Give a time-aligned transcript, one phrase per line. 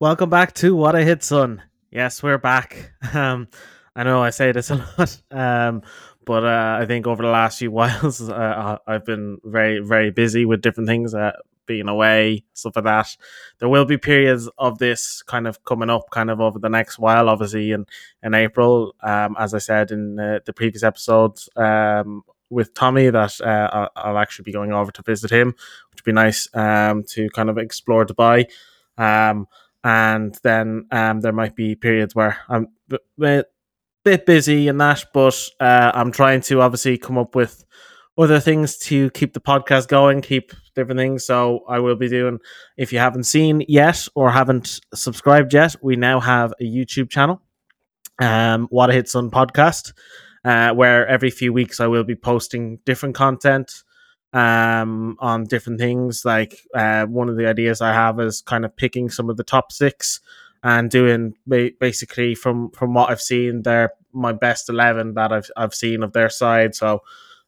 [0.00, 1.62] Welcome back to What a Hit Son.
[1.90, 2.92] Yes, we're back.
[3.14, 3.48] Um,
[3.94, 5.82] I know I say this a lot, um,
[6.24, 10.46] but uh, I think over the last few whiles, uh, I've been very, very busy
[10.46, 11.32] with different things, uh,
[11.66, 13.14] being away, stuff like that.
[13.58, 16.98] There will be periods of this kind of coming up, kind of over the next
[16.98, 17.84] while, obviously in
[18.22, 18.94] in April.
[19.02, 24.16] Um, as I said in uh, the previous episodes, um, with Tommy that uh, I'll
[24.16, 27.58] actually be going over to visit him, which would be nice um, to kind of
[27.58, 28.46] explore Dubai.
[28.96, 29.46] Um,
[29.84, 32.68] and then um, there might be periods where I'm
[33.22, 33.44] a
[34.04, 37.64] bit, busy and that, but uh, I'm trying to obviously come up with
[38.18, 41.24] other things to keep the podcast going, keep different things.
[41.24, 42.38] So I will be doing.
[42.76, 47.40] If you haven't seen yet or haven't subscribed yet, we now have a YouTube channel,
[48.20, 49.92] um, What a Hit Son podcast,
[50.44, 53.82] uh, where every few weeks I will be posting different content
[54.32, 56.24] um, on different things.
[56.24, 59.44] Like uh, one of the ideas I have is kind of picking some of the
[59.44, 60.20] top six
[60.62, 65.50] and doing ba- basically from from what I've seen, they're my best eleven that I've
[65.56, 66.74] I've seen of their side.
[66.74, 67.02] So.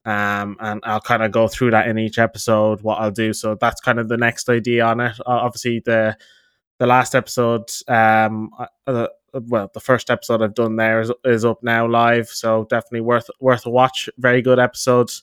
[0.04, 2.80] Um, and I'll kind of go through that in each episode.
[2.80, 5.16] What I'll do, so that's kind of the next idea on it.
[5.20, 6.16] Uh, obviously, the
[6.78, 11.44] the last episode, um, uh, uh, well, the first episode I've done there is, is
[11.44, 14.08] up now live, so definitely worth worth a watch.
[14.18, 15.22] Very good episodes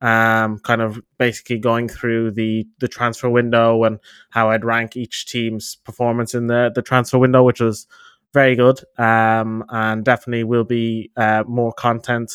[0.00, 3.98] um, kind of basically going through the the transfer window and
[4.30, 7.86] how I'd rank each team's performance in the the transfer window, which was
[8.32, 8.80] very good.
[8.98, 12.32] Um, and definitely will be uh, more content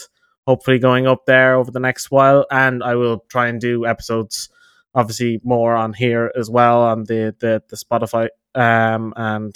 [0.48, 2.46] hopefully going up there over the next while.
[2.52, 4.50] And I will try and do episodes,
[4.96, 9.56] obviously more on here as well on the the the Spotify um and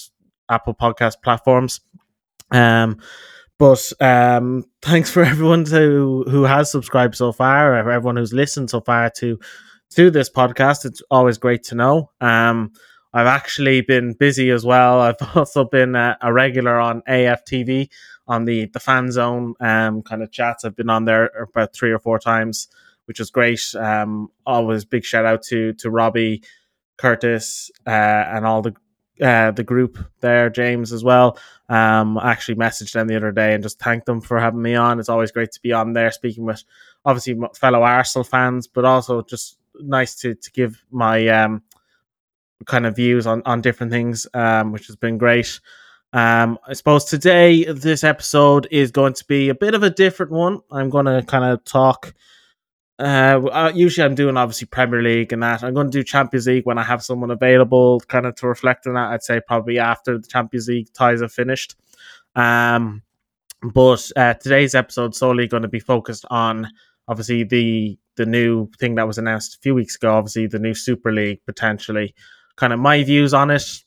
[0.50, 1.82] Apple Podcast platforms.
[2.52, 3.00] Um,
[3.58, 8.70] but um, thanks for everyone to, who has subscribed so far, or everyone who's listened
[8.70, 9.40] so far to
[9.92, 10.86] to this podcast.
[10.86, 12.12] It's always great to know.
[12.20, 12.74] Um,
[13.14, 15.00] I've actually been busy as well.
[15.00, 17.90] I've also been a, a regular on AFTV
[18.28, 20.66] on the the fan zone um, kind of chats.
[20.66, 22.68] I've been on there about three or four times,
[23.06, 23.62] which is great.
[23.76, 26.44] Um, always big shout out to to Robbie,
[26.98, 28.76] Curtis, uh, and all the
[29.22, 31.38] uh, the group there, James as well.
[31.70, 34.76] Um, I actually messaged them the other day and just thanked them for having me
[34.76, 35.00] on.
[35.00, 36.64] It's always great to be on there speaking with
[37.06, 41.62] obviously fellow Arsenal fans, but also just nice to to give my um
[42.66, 45.60] kind of views on on different things, um, which has been great.
[46.14, 50.32] Um, I suppose today this episode is going to be a bit of a different
[50.32, 50.62] one.
[50.72, 52.14] I'm going to kind of talk
[52.98, 55.64] uh, uh, usually I'm doing obviously Premier League and that.
[55.64, 58.88] I'm going to do Champions League when I have someone available, kind of to reflect
[58.88, 59.12] on that.
[59.12, 61.76] I'd say probably after the Champions League ties are finished.
[62.36, 63.02] Um,
[63.62, 66.70] but uh, today's episode solely going to be focused on
[67.08, 70.16] obviously the the new thing that was announced a few weeks ago.
[70.16, 72.16] Obviously, the new Super League potentially.
[72.56, 73.84] Kind of my views on it.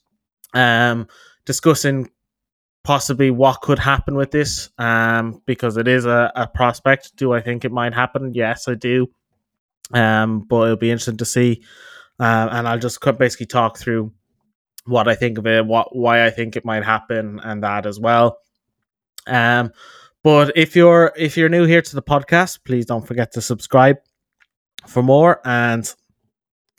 [0.53, 1.09] Um,
[1.47, 2.11] discussing
[2.89, 7.15] possibly what could happen with this um, because it is a, a prospect.
[7.17, 8.33] Do I think it might happen?
[8.33, 9.09] Yes, I do.
[9.93, 11.63] Um, but it'll be interesting to see.
[12.19, 14.11] Uh, and I'll just basically talk through
[14.87, 18.01] what I think of it, what why I think it might happen, and that as
[18.01, 18.39] well.
[19.27, 19.71] Um,
[20.23, 23.99] but if you're if you're new here to the podcast, please don't forget to subscribe
[24.87, 25.43] for more.
[25.45, 25.95] And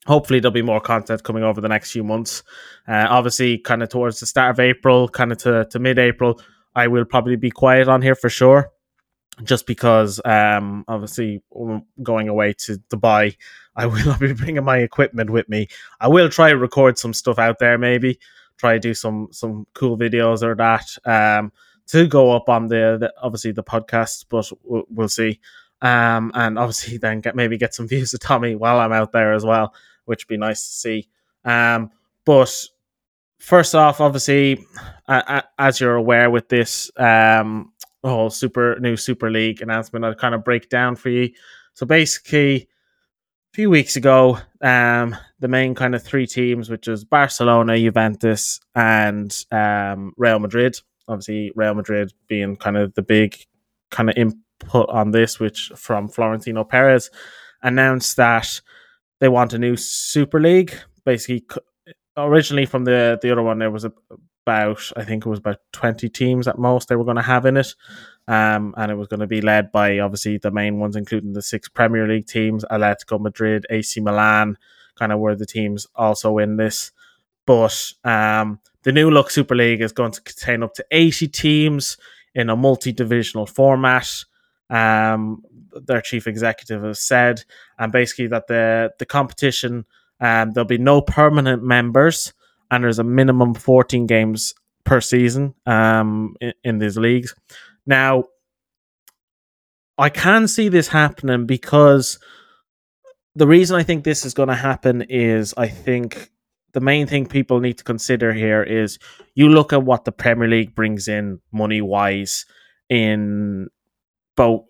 [0.10, 2.42] hopefully there'll be more content coming over the next few months.
[2.88, 6.42] Uh, obviously, kind of towards the start of April, kind of to, to mid April,
[6.74, 8.72] I will probably be quiet on here for sure.
[9.44, 11.44] Just because, um, obviously,
[12.02, 13.38] going away to Dubai,
[13.76, 15.68] I will not be bringing my equipment with me.
[16.02, 18.20] I will try to record some stuff out there, maybe
[18.58, 21.54] try to do some some cool videos or that um,
[21.88, 25.40] to go up on the, the obviously the podcast, but we'll, we'll see.
[25.82, 29.34] Um, and obviously then get maybe get some views of Tommy while I'm out there
[29.34, 29.72] as well
[30.10, 31.08] which would be nice to see.
[31.46, 31.92] Um,
[32.26, 32.52] but
[33.38, 34.66] first off, obviously,
[35.08, 37.72] uh, as you're aware with this um,
[38.04, 41.30] whole super new Super League announcement, I'll kind of break down for you.
[41.76, 47.06] So basically, a few weeks ago, um, the main kind of three teams, which is
[47.06, 50.76] Barcelona, Juventus, and um, Real Madrid.
[51.08, 53.38] Obviously, Real Madrid being kind of the big
[53.92, 57.12] kind of input on this, which from Florentino Perez
[57.62, 58.60] announced that
[59.20, 60.74] they want a new Super League.
[61.06, 61.46] Basically,
[62.18, 66.10] originally from the the other one, there was about I think it was about twenty
[66.10, 67.74] teams at most they were going to have in it,
[68.28, 71.42] um, and it was going to be led by obviously the main ones, including the
[71.42, 74.58] six Premier League teams: Atletico Madrid, AC Milan,
[74.96, 76.92] kind of were the teams also in this.
[77.46, 81.98] But um, the new look Super League is going to contain up to eighty teams
[82.36, 84.24] in a multi-divisional format.
[84.70, 85.44] Um,
[85.74, 87.44] their chief executive has said,
[87.78, 89.86] and basically that the the competition
[90.20, 92.34] um, there'll be no permanent members,
[92.70, 97.36] and there's a minimum 14 games per season um, in, in these leagues.
[97.86, 98.26] Now,
[99.98, 102.20] I can see this happening because
[103.36, 106.30] the reason I think this is going to happen is I think
[106.74, 109.00] the main thing people need to consider here is
[109.36, 112.46] you look at what the Premier League brings in money wise
[112.90, 113.70] in
[114.40, 114.66] both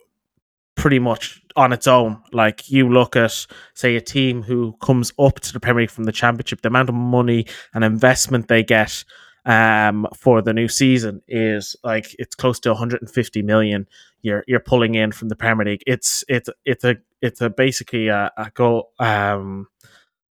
[0.73, 2.19] pretty much on its own.
[2.33, 3.45] Like you look at,
[3.75, 6.89] say, a team who comes up to the Premier League from the Championship, the amount
[6.89, 7.45] of money
[7.75, 9.03] and investment they get
[9.45, 13.87] um, for the new season is like it's close to 150 million.
[14.23, 15.83] You're you're pulling in from the Premier League.
[15.85, 19.67] It's it's it's a it's a basically a, a go um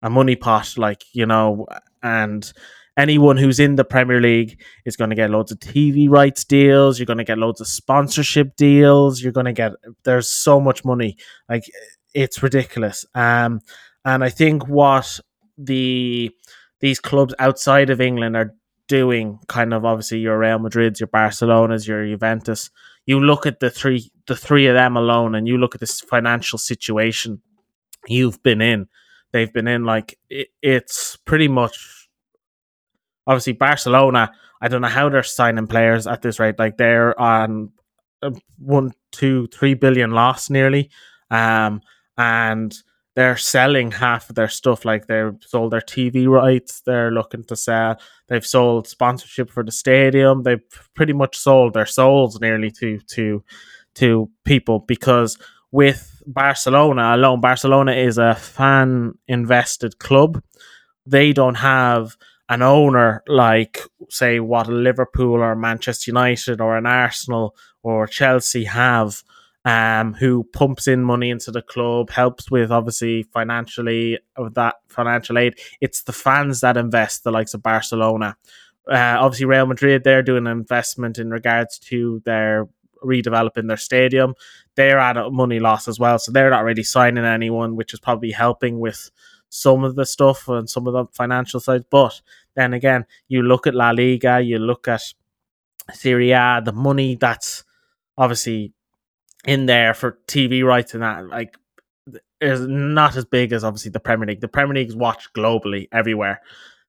[0.02, 1.66] a money pot, like you know,
[2.02, 2.52] and
[2.98, 6.98] anyone who's in the Premier League is going to get loads of TV rights deals.
[6.98, 9.22] You're going to get loads of sponsorship deals.
[9.22, 9.72] You're going to get
[10.04, 11.16] there's so much money,
[11.48, 11.64] like
[12.12, 13.06] it's ridiculous.
[13.14, 13.60] Um,
[14.04, 15.20] and I think what
[15.56, 16.34] the
[16.80, 18.54] these clubs outside of England are
[18.88, 22.70] doing, kind of obviously your Real Madrid's, your Barcelona's, your Juventus.
[23.06, 26.00] You look at the three the three of them alone, and you look at this
[26.00, 27.42] financial situation
[28.08, 28.88] you've been in.
[29.32, 31.97] They've been in like it, it's pretty much
[33.28, 34.32] obviously Barcelona.
[34.60, 36.58] I don't know how they're signing players at this rate.
[36.58, 37.70] Like they're on
[38.58, 40.90] one, two, three billion loss nearly,
[41.30, 41.82] um,
[42.16, 42.76] and
[43.14, 44.84] they're selling half of their stuff.
[44.84, 46.80] Like they've sold their TV rights.
[46.80, 48.00] They're looking to sell.
[48.28, 50.42] They've sold sponsorship for the stadium.
[50.42, 50.62] They've
[50.94, 53.44] pretty much sold their souls nearly to to
[53.96, 55.38] to people because
[55.70, 60.42] with Barcelona alone, Barcelona is a fan invested club.
[61.04, 62.16] They don't have
[62.48, 69.22] an owner like, say, what Liverpool or Manchester United or an Arsenal or Chelsea have,
[69.64, 75.36] um, who pumps in money into the club, helps with obviously financially of that financial
[75.36, 75.58] aid.
[75.80, 78.36] It's the fans that invest, the likes of Barcelona.
[78.90, 82.66] Uh, obviously, Real Madrid, they're doing an investment in regards to their
[83.04, 84.34] redeveloping their stadium.
[84.74, 88.00] They're at a money loss as well, so they're not really signing anyone, which is
[88.00, 89.10] probably helping with
[89.48, 91.84] some of the stuff and some of the financial side.
[91.90, 92.20] But
[92.54, 95.02] then again, you look at La Liga, you look at
[95.92, 97.64] Serie A, the money that's
[98.16, 98.72] obviously
[99.46, 101.56] in there for TV rights and that, like,
[102.40, 104.40] is not as big as obviously the Premier League.
[104.40, 106.40] The Premier League is watched globally everywhere.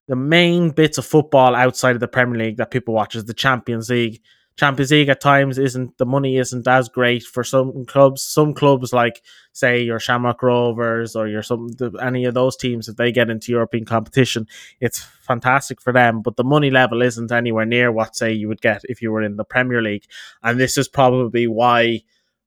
[0.08, 3.34] The main bits of football outside of the Premier League that people watch is the
[3.34, 4.22] Champions League
[4.60, 8.22] Champions League at times isn't the money isn't as great for some clubs.
[8.22, 9.24] Some clubs like
[9.54, 11.70] say your Shamrock Rovers or your some
[12.02, 14.48] any of those teams if they get into European competition,
[14.82, 16.22] it's fantastic for them.
[16.22, 19.24] But the money level isn't anywhere near what say you would get if you were
[19.24, 20.04] in the Premier League,
[20.44, 22.02] and this is probably why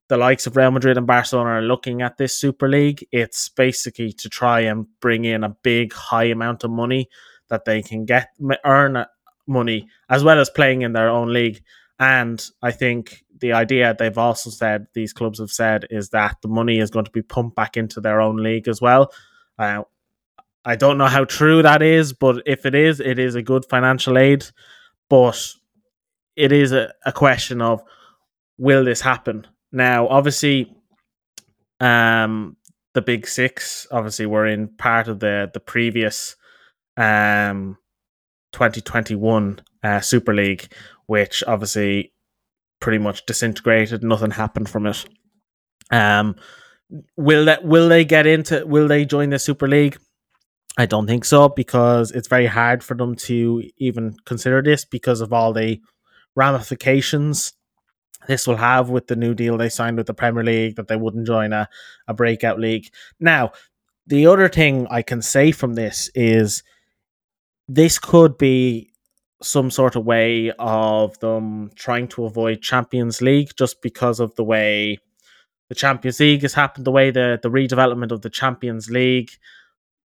[0.07, 3.07] the likes of Real Madrid and Barcelona are looking at this Super League.
[3.11, 7.09] It's basically to try and bring in a big high amount of money
[7.49, 8.29] that they can get
[8.63, 9.05] earn uh,
[9.47, 11.63] money as well as playing in their own league
[12.03, 16.49] and I think the idea they've also said, these clubs have said, is that the
[16.49, 19.11] money is going to be pumped back into their own league as well.
[19.57, 19.83] Uh,
[20.65, 23.65] I don't know how true that is, but if it is, it is a good
[23.69, 24.45] financial aid.
[25.09, 25.53] But
[26.35, 27.81] it is a, a question of
[28.57, 29.47] will this happen?
[29.71, 30.75] Now, obviously,
[31.79, 32.57] um,
[32.93, 36.35] the big six obviously were in part of the the previous
[36.95, 37.77] um
[38.51, 40.71] 2021 uh, Super League,
[41.05, 42.13] which obviously
[42.79, 44.03] pretty much disintegrated.
[44.03, 45.05] Nothing happened from it.
[45.91, 46.35] Um,
[47.15, 48.65] will that will they get into?
[48.65, 49.97] Will they join the Super League?
[50.77, 55.21] I don't think so because it's very hard for them to even consider this because
[55.21, 55.79] of all the
[56.35, 57.53] ramifications
[58.27, 60.95] this will have with the new deal they signed with the Premier League that they
[60.95, 61.67] wouldn't join a,
[62.07, 62.89] a breakout league.
[63.19, 63.51] Now,
[64.07, 66.63] the other thing I can say from this is
[67.67, 68.92] this could be
[69.43, 74.43] some sort of way of them trying to avoid Champions League just because of the
[74.43, 74.99] way
[75.69, 79.31] the Champions League has happened, the way the, the redevelopment of the Champions League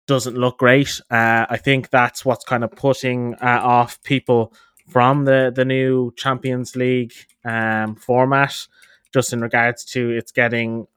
[0.07, 1.01] doesn't look great.
[1.11, 4.53] Uh, I think that's what's kind of putting uh, off people
[4.87, 7.13] from the, the new Champions League
[7.43, 8.67] um, format,
[9.13, 10.87] just in regards to it's getting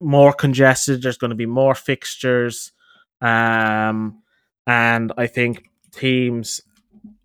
[0.00, 1.02] more congested.
[1.02, 2.72] There's going to be more fixtures.
[3.20, 4.22] Um,
[4.66, 6.60] and I think teams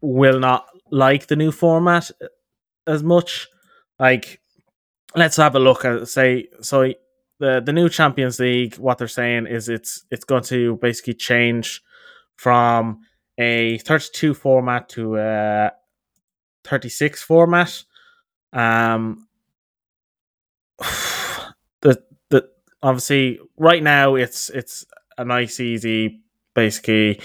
[0.01, 2.11] will not like the new format
[2.87, 3.47] as much.
[3.99, 4.41] Like,
[5.15, 6.93] let's have a look at say so
[7.39, 8.75] the the new Champions League.
[8.75, 11.81] What they're saying is it's it's going to basically change
[12.35, 13.01] from
[13.37, 15.71] a 32 format to a
[16.65, 17.83] 36 format.
[18.53, 19.27] Um,
[21.81, 22.49] the the
[22.81, 24.85] obviously right now it's it's
[25.17, 26.21] a nice easy
[26.53, 27.21] basically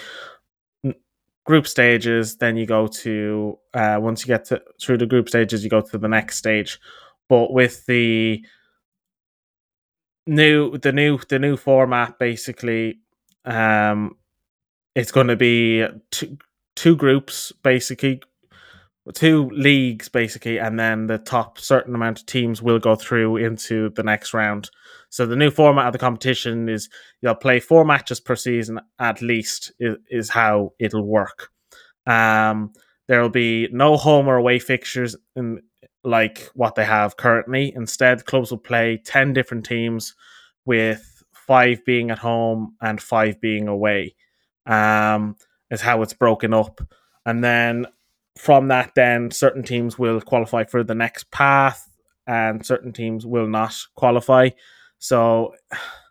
[1.44, 2.36] group stages.
[2.36, 5.80] Then you go to uh, once you get to, through the group stages, you go
[5.80, 6.78] to the next stage.
[7.28, 8.44] But with the
[10.26, 13.00] new the new the new format, basically,
[13.44, 14.16] um,
[14.94, 16.38] it's going to be two
[16.76, 18.20] two groups basically
[19.12, 23.90] two leagues basically and then the top certain amount of teams will go through into
[23.90, 24.70] the next round.
[25.10, 26.88] So the new format of the competition is
[27.20, 31.50] you'll play four matches per season at least is, is how it'll work.
[32.06, 32.72] Um
[33.06, 35.60] there will be no home or away fixtures in
[36.02, 37.74] like what they have currently.
[37.76, 40.14] Instead clubs will play 10 different teams
[40.64, 44.14] with five being at home and five being away.
[44.64, 45.36] Um
[45.70, 46.80] is how it's broken up.
[47.26, 47.86] And then
[48.36, 51.88] from that, then certain teams will qualify for the next path,
[52.26, 54.50] and certain teams will not qualify.
[54.98, 55.54] So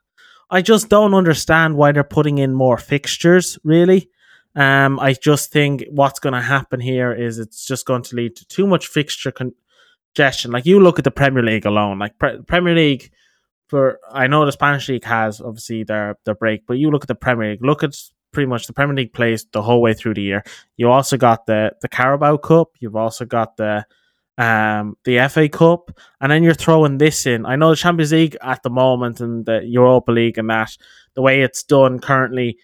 [0.49, 4.09] I just don't understand why they're putting in more fixtures, really.
[4.55, 8.35] Um, I just think what's going to happen here is it's just going to lead
[8.35, 10.51] to too much fixture congestion.
[10.51, 13.11] Like you look at the Premier League alone, like Pre- Premier League
[13.67, 17.07] for I know the Spanish league has obviously their their break, but you look at
[17.07, 17.95] the Premier League, look at
[18.33, 20.43] pretty much the Premier League plays the whole way through the year.
[20.75, 22.71] You also got the the Carabao Cup.
[22.79, 23.85] You've also got the
[24.37, 27.45] um the FA Cup, and then you're throwing this in.
[27.45, 30.75] I know the Champions League at the moment and the Europa League and that
[31.15, 32.57] the way it's done currently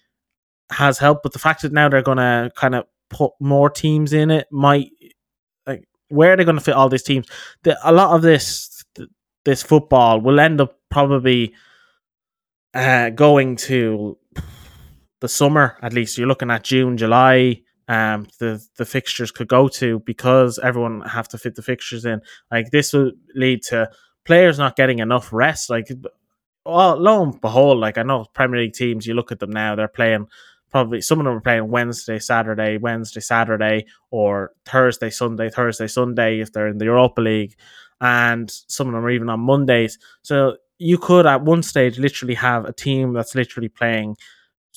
[0.72, 4.14] has helped, but the fact that now they're going to kind of put more teams
[4.14, 4.92] in it might
[5.66, 7.28] like where are they going to fit all these teams?
[7.64, 8.84] The, a lot of this
[9.46, 11.54] this football will end up probably
[12.74, 14.18] uh, going to
[15.22, 17.62] the summer at least you're looking at June, July.
[17.88, 22.22] Um, the the fixtures could go to because everyone have to fit the fixtures in.
[22.52, 23.90] Like this will lead to
[24.26, 25.70] players not getting enough rest.
[25.72, 25.88] Like,
[26.66, 29.76] well, lo and behold, like I know Premier League teams, you look at them now,
[29.76, 30.28] they're playing
[30.70, 36.40] probably some of them are playing Wednesday, Saturday, Wednesday, Saturday, or Thursday, Sunday, Thursday, Sunday
[36.40, 37.56] if they're in the Europa League,
[38.02, 39.98] and some of them are even on Mondays.
[40.22, 44.16] So you could at one stage literally have a team that's literally playing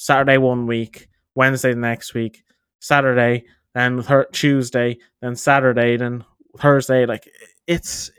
[0.02, 2.42] Saturday one week, Wednesday the next week,
[2.80, 6.25] Saturday, then Tuesday, then Saturday, then
[6.59, 7.06] Thursday.
[7.06, 7.28] Like
[7.68, 8.11] it's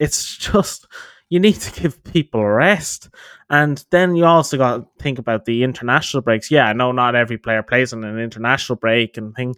[0.00, 0.86] it's just
[1.28, 3.10] you need to give people rest.
[3.50, 6.50] And then you also got to think about the international breaks.
[6.50, 9.56] Yeah, I know not every player plays on an international break and thing,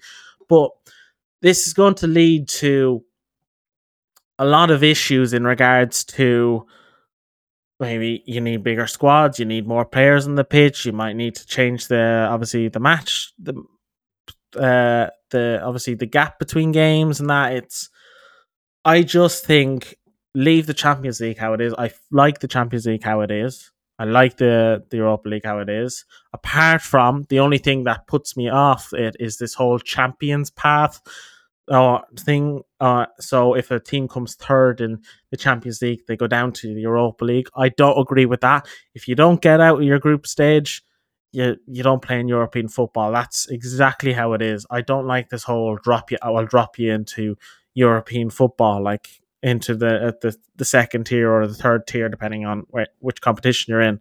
[0.49, 0.73] but
[1.43, 3.05] this is going to lead to
[4.37, 6.67] a lot of issues in regards to
[7.81, 11.35] maybe you need bigger squads, you need more players on the pitch, you might need
[11.37, 13.55] to change the obviously the match the
[14.57, 17.91] uh the obviously the gap between games and that it's
[18.85, 19.97] I just think
[20.35, 21.75] leave the Champions League how it is.
[21.77, 23.71] I like the Champions League how it is.
[23.99, 26.05] I like the the Europa League how it is.
[26.33, 31.01] Apart from the only thing that puts me off it is this whole champions path
[31.71, 32.63] uh, thing.
[32.81, 36.75] Uh, so if a team comes third in the Champions League, they go down to
[36.75, 37.49] the Europa League.
[37.57, 38.67] I don't agree with that.
[38.95, 40.83] If you don't get out of your group stage,
[41.33, 43.13] you you don't play in European football.
[43.13, 44.67] That's exactly how it is.
[44.71, 46.19] I don't like this whole drop you.
[46.23, 47.37] I'll drop you into
[47.75, 49.09] European football, like
[49.43, 53.73] into the the the second tier or the third tier, depending on wh- which competition
[53.73, 54.01] you're in.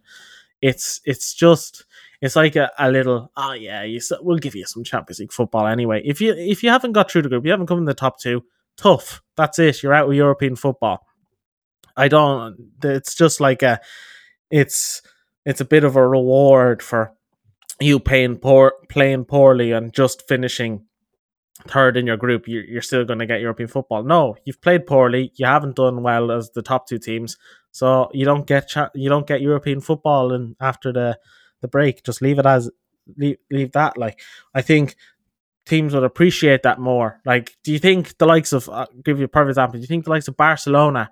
[0.62, 1.84] It's it's just
[2.20, 5.66] it's like a, a little oh yeah you we'll give you some Champions League football
[5.66, 6.02] anyway.
[6.04, 8.18] If you if you haven't got through the group, you haven't come in the top
[8.18, 8.44] two,
[8.76, 9.22] tough.
[9.36, 9.82] That's it.
[9.82, 11.06] You're out of European football.
[11.96, 12.56] I don't.
[12.82, 13.80] It's just like a.
[14.50, 15.02] It's
[15.44, 17.12] it's a bit of a reward for
[17.80, 20.84] you playing poor playing poorly and just finishing
[21.66, 24.04] third in your group, you're, still going to get European football.
[24.04, 25.32] No, you've played poorly.
[25.34, 27.36] You haven't done well as the top two teams,
[27.72, 30.32] so you don't get cha- you don't get European football.
[30.32, 31.18] And after the
[31.60, 32.04] the break.
[32.04, 32.70] Just leave it as
[33.16, 33.96] leave, leave that.
[33.96, 34.20] Like
[34.54, 34.96] I think
[35.66, 37.20] teams would appreciate that more.
[37.24, 39.78] Like, do you think the likes of uh, give you a perfect example?
[39.78, 41.10] Do you think the likes of Barcelona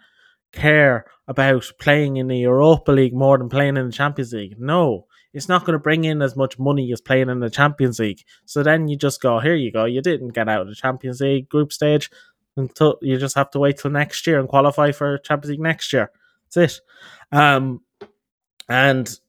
[0.53, 4.59] care about playing in the Europa League more than playing in the Champions League?
[4.59, 5.07] No.
[5.35, 8.25] It's not going to bring in as much money as playing in the Champions League.
[8.47, 9.85] So then you just go, here you go.
[9.85, 12.11] You didn't get out of the Champions League group stage
[12.57, 15.93] until you just have to wait till next year and qualify for Champions League next
[15.93, 16.11] year.
[16.55, 16.81] That's it.
[17.37, 17.83] Um,
[18.67, 19.21] and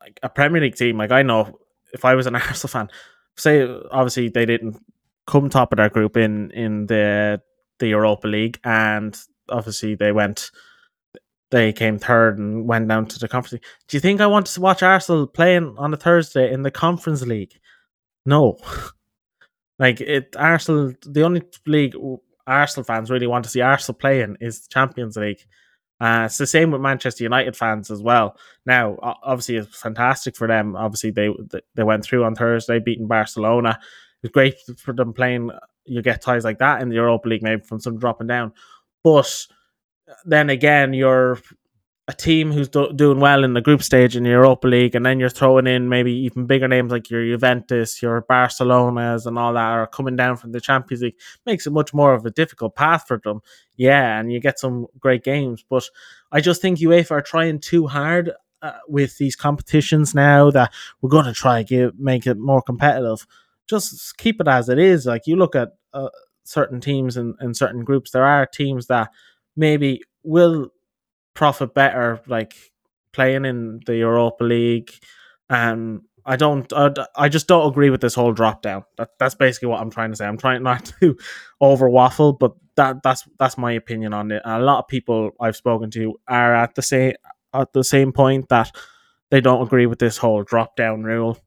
[0.00, 1.58] like a Premier League team, like I know
[1.92, 2.88] if I was an Arsenal fan,
[3.36, 4.78] say obviously they didn't
[5.26, 7.40] come top of their group in in the
[7.78, 10.50] the Europa League, and obviously they went
[11.50, 13.64] they came third and went down to the conference league.
[13.88, 17.22] Do you think I want to watch Arsenal playing on a Thursday in the conference
[17.22, 17.58] league?
[18.24, 18.58] No.
[19.78, 21.96] like it Arsenal the only league
[22.46, 25.44] Arsenal fans really want to see Arsenal playing is Champions League.
[26.00, 28.36] Uh, it's the same with Manchester United fans as well.
[28.64, 30.74] Now, obviously, it's fantastic for them.
[30.74, 31.28] Obviously, they
[31.74, 33.78] they went through on Thursday, beating Barcelona.
[34.22, 35.50] it's great for them playing.
[35.84, 38.52] You get ties like that in the Europa League, maybe from some dropping down.
[39.04, 39.46] But
[40.24, 41.38] then again, you're
[42.08, 45.06] a team who's do- doing well in the group stage in the Europa League, and
[45.06, 49.52] then you're throwing in maybe even bigger names like your Juventus, your Barcelona's, and all
[49.52, 52.74] that are coming down from the Champions League, makes it much more of a difficult
[52.74, 53.40] path for them.
[53.76, 55.88] Yeah, and you get some great games, but
[56.32, 61.10] I just think UEFA are trying too hard uh, with these competitions now that we're
[61.10, 63.26] going to try to make it more competitive.
[63.68, 65.06] Just keep it as it is.
[65.06, 66.08] Like you look at uh,
[66.44, 69.10] certain teams and in, in certain groups, there are teams that
[69.56, 70.70] maybe will
[71.34, 72.54] profit better, like
[73.12, 74.92] playing in the Europa League.
[75.48, 78.84] And I don't, I, I just don't agree with this whole drop down.
[78.98, 80.26] That, that's basically what I'm trying to say.
[80.26, 81.16] I'm trying not to
[81.60, 84.42] over waffle, but that that's that's my opinion on it.
[84.44, 87.14] And a lot of people I've spoken to are at the same
[87.52, 88.70] at the same point that
[89.30, 91.38] they don't agree with this whole drop down rule.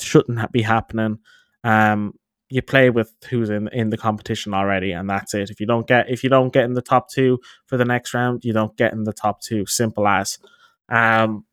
[0.00, 1.18] Shouldn't be happening.
[1.64, 2.14] Um,
[2.50, 5.50] you play with who's in in the competition already, and that's it.
[5.50, 8.12] If you don't get if you don't get in the top two for the next
[8.12, 9.64] round, you don't get in the top two.
[9.66, 10.38] Simple as.
[10.88, 11.44] Um,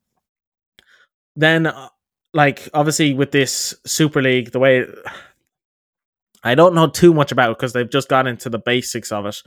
[1.36, 1.90] then, uh,
[2.34, 4.88] like obviously with this Super League, the way
[6.44, 9.28] I don't know too much about it because they've just gone into the basics of
[9.28, 9.42] it.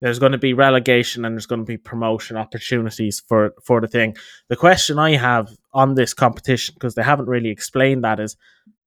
[0.00, 3.88] There's going to be relegation and there's going to be promotion opportunities for for the
[3.88, 4.16] thing.
[4.48, 8.36] The question I have on this competition because they haven't really explained that is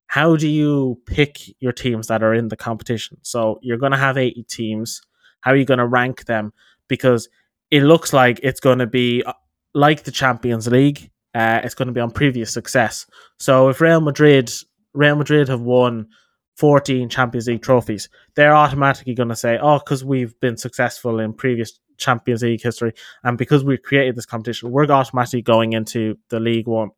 [0.08, 3.18] how do you pick your teams that are in the competition?
[3.22, 5.02] So you're going to have 80 teams.
[5.42, 6.54] How are you going to rank them?
[6.88, 7.30] Because
[7.70, 9.34] it looks like it's going to be uh,
[9.74, 11.12] like the Champions League.
[11.36, 13.06] Uh, it's going to be on previous success.
[13.38, 14.50] So if Real Madrid,
[14.94, 16.08] Real Madrid have won
[16.56, 21.34] 14 Champions League trophies, they're automatically going to say, "Oh, because we've been successful in
[21.34, 26.40] previous Champions League history, and because we created this competition, we're automatically going into the
[26.40, 26.90] League One,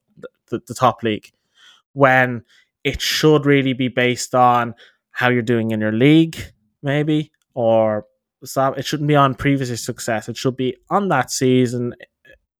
[0.49, 1.31] the, the top league."
[1.93, 2.43] When
[2.83, 4.73] it should really be based on
[5.11, 6.37] how you're doing in your league,
[6.81, 8.05] maybe, or
[8.43, 10.29] so it shouldn't be on previous success.
[10.29, 11.93] It should be on that season,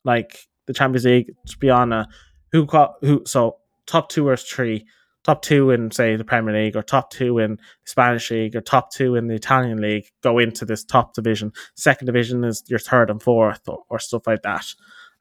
[0.04, 1.32] like the Champions League.
[1.48, 2.08] Should be on a
[2.52, 2.68] who
[3.02, 3.24] who.
[3.26, 4.86] So top two or three,
[5.24, 8.92] top two in say the Premier League, or top two in Spanish League, or top
[8.92, 11.54] two in the Italian League go into this top division.
[11.76, 14.66] Second division is your third and fourth, or, or stuff like that.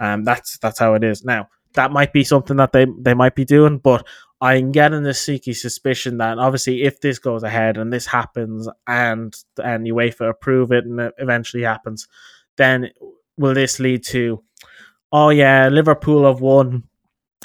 [0.01, 1.49] Um, that's that's how it is now.
[1.75, 4.07] That might be something that they they might be doing, but
[4.41, 9.35] I'm getting a sneaky suspicion that obviously if this goes ahead and this happens and
[9.63, 12.07] and UEFA approve it and it eventually happens,
[12.57, 12.91] then
[13.37, 14.43] will this lead to
[15.13, 16.85] oh yeah, Liverpool have won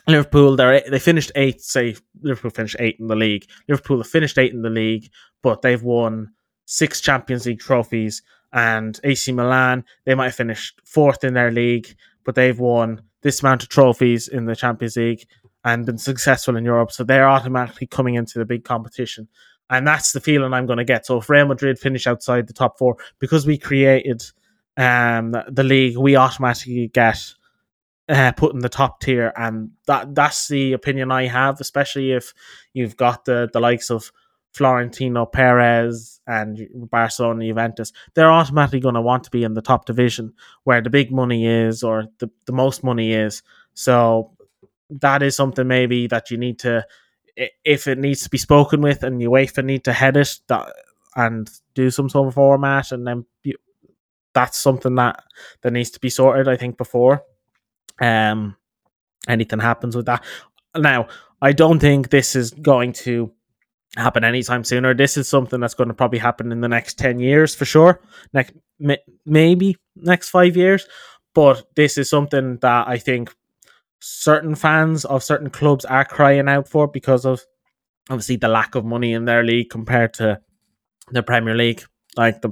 [0.08, 3.46] Liverpool they they finished eighth, say Liverpool finished eighth in the league.
[3.68, 5.10] Liverpool have finished eighth in the league,
[5.42, 6.32] but they've won
[6.66, 8.22] six Champions League trophies
[8.54, 13.42] and AC Milan, they might have finished fourth in their league, but they've won this
[13.42, 15.26] amount of trophies in the Champions League
[15.64, 16.92] and been successful in Europe.
[16.92, 19.28] So they're automatically coming into the big competition.
[19.70, 21.06] And that's the feeling I'm going to get.
[21.06, 24.24] So if Real Madrid finish outside the top four, because we created
[24.78, 27.34] um, the league, we automatically get
[28.10, 29.32] uh, put in the top tier.
[29.38, 32.34] And that that's the opinion I have, especially if
[32.74, 34.12] you've got the, the likes of
[34.52, 39.86] Florentino Perez and Barcelona Juventus, they're automatically going to want to be in the top
[39.86, 43.42] division where the big money is or the, the most money is.
[43.74, 44.32] So
[45.02, 46.86] that is something maybe that you need to,
[47.64, 50.72] if it needs to be spoken with and UEFA need to head it that,
[51.16, 53.56] and do some sort of format, and then you,
[54.34, 55.24] that's something that
[55.62, 56.48] that needs to be sorted.
[56.48, 57.24] I think before
[58.02, 58.56] um
[59.28, 60.24] anything happens with that.
[60.76, 61.08] Now,
[61.42, 63.32] I don't think this is going to
[63.96, 64.94] happen anytime sooner.
[64.94, 68.02] This is something that's going to probably happen in the next 10 years for sure.
[68.34, 68.54] Next,
[69.26, 70.88] maybe next five years.
[71.36, 73.34] But this is something that I think
[74.06, 77.42] certain fans of certain clubs are crying out for because of
[78.10, 80.42] obviously the lack of money in their league compared to
[81.12, 81.84] the Premier League.
[82.18, 82.52] Like the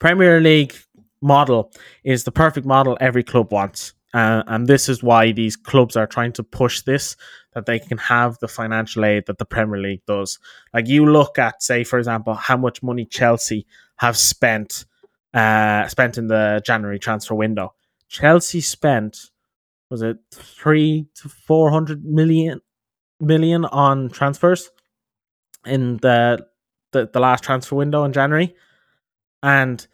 [0.00, 0.74] Premier League
[1.22, 3.94] model is the perfect model every club wants.
[4.12, 7.16] Uh, and this is why these clubs are trying to push this
[7.54, 10.40] that they can have the financial aid that the Premier League does.
[10.74, 13.64] Like you look at, say, for example, how much money Chelsea
[13.98, 14.86] have spent
[15.32, 17.74] uh, spent in the January transfer window.
[18.08, 19.30] Chelsea spent
[19.90, 22.60] was it three to four hundred million
[23.20, 24.70] million on transfers
[25.64, 26.46] in the,
[26.92, 28.54] the the last transfer window in January,
[29.42, 29.86] and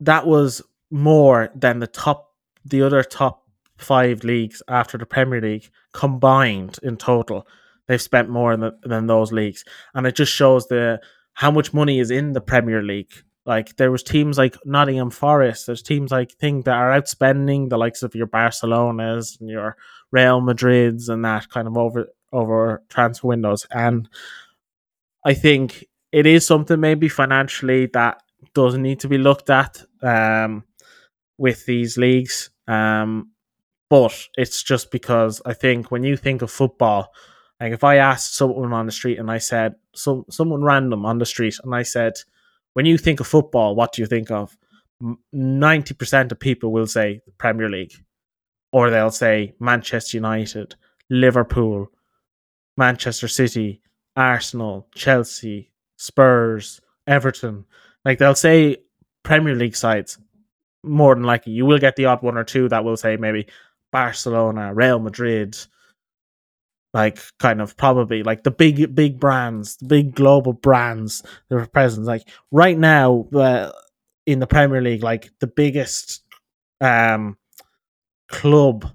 [0.00, 3.44] that was more than the top the other top
[3.76, 7.46] five leagues after the Premier League combined in total.
[7.86, 11.00] They've spent more than, than those leagues, and it just shows the
[11.34, 13.12] how much money is in the Premier League
[13.46, 17.78] like there was teams like Nottingham Forest, there's teams like thing that are outspending the
[17.78, 19.76] likes of your Barcelonas and your
[20.10, 23.66] Real Madrids and that kind of over over transfer windows.
[23.70, 24.08] And
[25.24, 28.22] I think it is something maybe financially that
[28.54, 30.64] does need to be looked at um,
[31.38, 32.50] with these leagues.
[32.66, 33.30] Um,
[33.90, 37.12] but it's just because I think when you think of football,
[37.60, 41.18] like if I asked someone on the street and I said some someone random on
[41.18, 42.14] the street and I said,
[42.74, 44.56] when you think of football, what do you think of?
[45.32, 47.94] Ninety percent of people will say Premier League,
[48.72, 50.76] or they'll say Manchester United,
[51.10, 51.88] Liverpool,
[52.76, 53.80] Manchester City,
[54.16, 57.64] Arsenal, Chelsea, Spurs, Everton.
[58.04, 58.78] Like they'll say
[59.22, 60.18] Premier League sides
[60.82, 61.52] more than likely.
[61.52, 63.46] You will get the odd one or two that will say maybe
[63.90, 65.56] Barcelona, Real Madrid,
[66.94, 71.66] like kind of probably like the big big brands, the big global brands that are
[71.66, 72.06] present.
[72.06, 73.72] Like right now, uh,
[74.24, 76.22] in the Premier League, like the biggest
[76.80, 77.36] um
[78.28, 78.86] club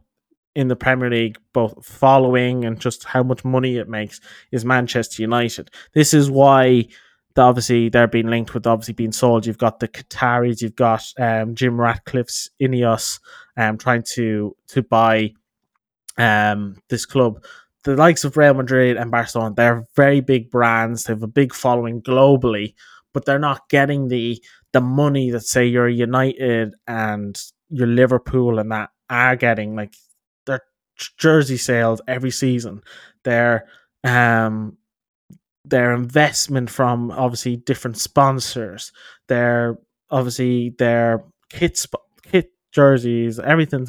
[0.55, 4.19] in the Premier League, both following and just how much money it makes,
[4.51, 5.69] is Manchester United.
[5.93, 6.87] This is why
[7.35, 9.45] the, obviously they're being linked with obviously being sold.
[9.45, 13.19] You've got the Qataris, you've got um, Jim Ratcliffe's Ineos
[13.57, 15.33] um, trying to to buy
[16.17, 17.43] um, this club.
[17.85, 21.03] The likes of Real Madrid and Barcelona, they're very big brands.
[21.03, 22.73] They have a big following globally,
[23.13, 28.71] but they're not getting the the money that say your United and your Liverpool and
[28.71, 29.75] that are getting.
[29.75, 29.93] Like
[30.45, 30.61] their
[31.17, 32.81] jersey sales every season,
[33.23, 33.67] their
[34.03, 34.77] um
[35.65, 38.91] their investment from obviously different sponsors,
[39.27, 39.77] their
[40.09, 42.08] obviously their kit sp- kit
[42.71, 43.87] jerseys, everything.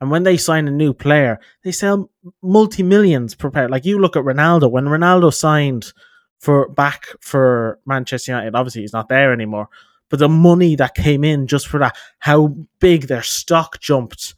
[0.00, 2.10] And when they sign a new player, they sell
[2.42, 3.50] multi millions per.
[3.68, 4.70] Like you look at Ronaldo.
[4.70, 5.92] When Ronaldo signed
[6.38, 9.68] for back for Manchester United, obviously he's not there anymore.
[10.08, 14.34] But the money that came in just for that, how big their stock jumped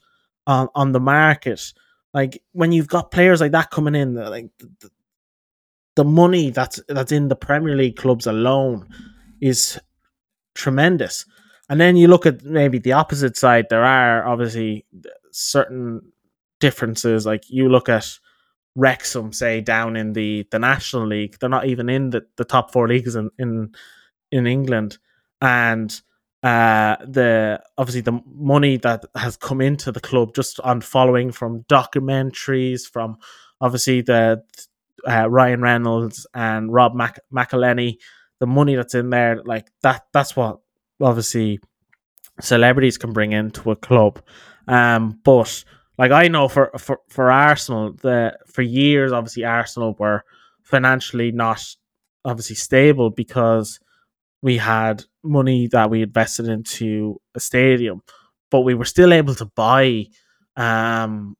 [0.47, 1.73] on on the market.
[2.13, 4.91] Like when you've got players like that coming in, like the,
[5.95, 8.89] the money that's that's in the Premier League clubs alone
[9.41, 9.81] is
[10.55, 11.25] tremendous.
[11.73, 13.71] And then you look at maybe the opposite side.
[13.71, 14.85] There are obviously
[15.31, 16.13] certain
[16.61, 17.25] differences.
[17.25, 18.07] Like you look at
[18.75, 22.73] Wrexham, say down in the the National League, they're not even in the, the top
[22.73, 23.75] four leagues in in
[24.31, 24.99] in England,
[25.41, 25.99] and
[26.43, 31.63] uh, the obviously the money that has come into the club just on following from
[31.71, 33.17] documentaries, from
[33.63, 34.43] obviously the
[35.09, 37.97] uh, Ryan Reynolds and Rob Mac- McElhenney,
[38.41, 40.59] the money that's in there, like that, that's what
[41.03, 41.61] obviously
[42.41, 44.23] celebrities can bring into a club.
[44.69, 45.65] Um, but
[45.99, 50.25] like I know for for for Arsenal, the for years, obviously Arsenal were
[50.63, 51.65] financially not
[52.25, 53.81] obviously stable because
[54.43, 58.03] we had money that we invested into a stadium,
[58.51, 60.07] but we were still able to buy
[60.57, 61.37] um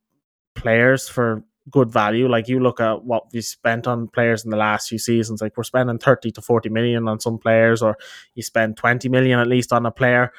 [0.55, 2.27] players for good value.
[2.27, 5.55] Like you look at what we spent on players in the last few seasons, like
[5.57, 7.97] we're spending 30 to 40 million on some players, or
[8.35, 10.31] you spend 20 million at least on a player.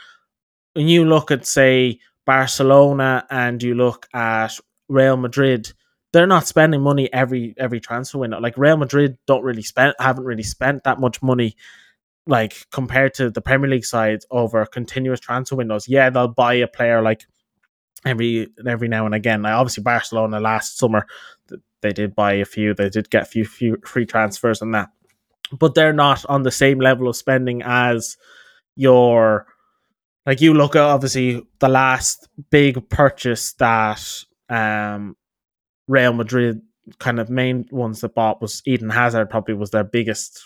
[0.75, 4.59] When you look at, say, Barcelona and you look at
[4.89, 5.73] Real Madrid,
[6.13, 8.41] they're not spending money every every transfer window.
[8.41, 11.57] Like Real Madrid don't really spend haven't really spent that much money
[12.27, 15.89] like compared to the Premier League sides over continuous transfer windows.
[15.89, 17.27] Yeah, they'll buy a player like
[18.05, 19.43] every every now and again.
[19.43, 21.07] Now, obviously, Barcelona last summer
[21.85, 22.73] they did buy a few.
[22.73, 24.89] They did get a few, few free transfers and that,
[25.53, 28.17] but they're not on the same level of spending as
[28.75, 29.47] your.
[30.25, 35.15] Like you look at obviously the last big purchase that um,
[35.87, 36.63] Real Madrid
[36.99, 40.43] kind of main ones that bought was Eden Hazard probably was their biggest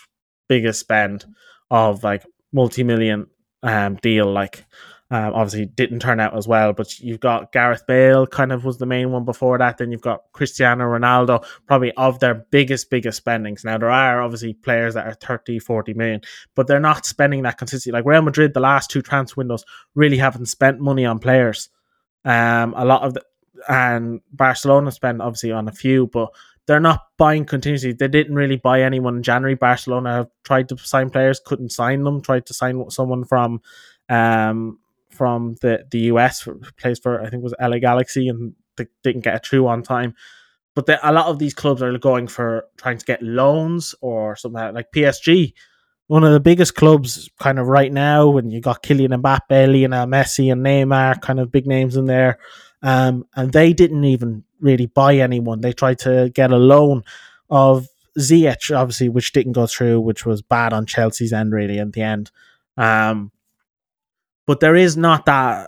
[0.49, 1.25] biggest spend
[1.71, 3.27] of like multi million
[3.63, 4.65] um deal like
[5.11, 8.77] um, obviously, didn't turn out as well, but you've got Gareth Bale, kind of was
[8.77, 9.79] the main one before that.
[9.79, 13.63] Then you've got Cristiano Ronaldo, probably of their biggest, biggest spendings.
[13.63, 16.21] Now, there are obviously players that are 30, 40 million,
[16.53, 17.97] but they're not spending that consistently.
[17.97, 21.69] Like Real Madrid, the last two transfer windows really haven't spent money on players.
[22.23, 23.23] Um, a lot of the,
[23.67, 26.29] and Barcelona spent obviously on a few, but
[26.67, 27.93] they're not buying continuously.
[27.93, 29.55] They didn't really buy anyone in January.
[29.55, 32.21] Barcelona tried to sign players, couldn't sign them.
[32.21, 33.61] Tried to sign someone from
[34.07, 34.77] um
[35.19, 39.35] from the the US plays for I think was LA Galaxy and they didn't get
[39.35, 40.15] a true on time.
[40.75, 44.37] But the, a lot of these clubs are going for trying to get loans or
[44.37, 45.53] something like, PSG.
[46.07, 50.07] One of the biggest clubs kind of right now, when you got Kylian Mbappe, Lionel
[50.07, 52.39] Messi, and Neymar, kind of big names in there.
[52.81, 55.59] Um, and they didn't even really buy anyone.
[55.59, 57.03] They tried to get a loan
[57.49, 61.91] of Ziyech, obviously, which didn't go through, which was bad on Chelsea's end, really, in
[61.91, 62.31] the end.
[62.77, 63.33] Um,
[64.49, 65.67] but there is not that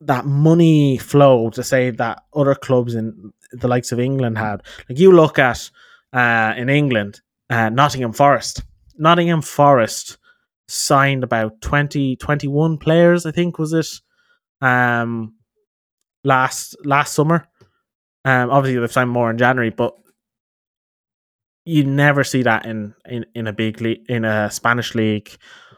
[0.00, 4.62] that money flow to say that other clubs in the likes of England had.
[4.88, 5.70] Like you look at
[6.14, 8.62] uh, in England, uh, Nottingham Forest,
[8.96, 10.16] Nottingham Forest
[10.66, 14.00] signed about 20, 21 players, I think was it,
[14.62, 15.34] um,
[16.24, 17.46] last last summer.
[18.24, 19.94] Um, obviously they've signed more in January, but
[21.66, 25.36] you never see that in, in, in a big league, in a Spanish league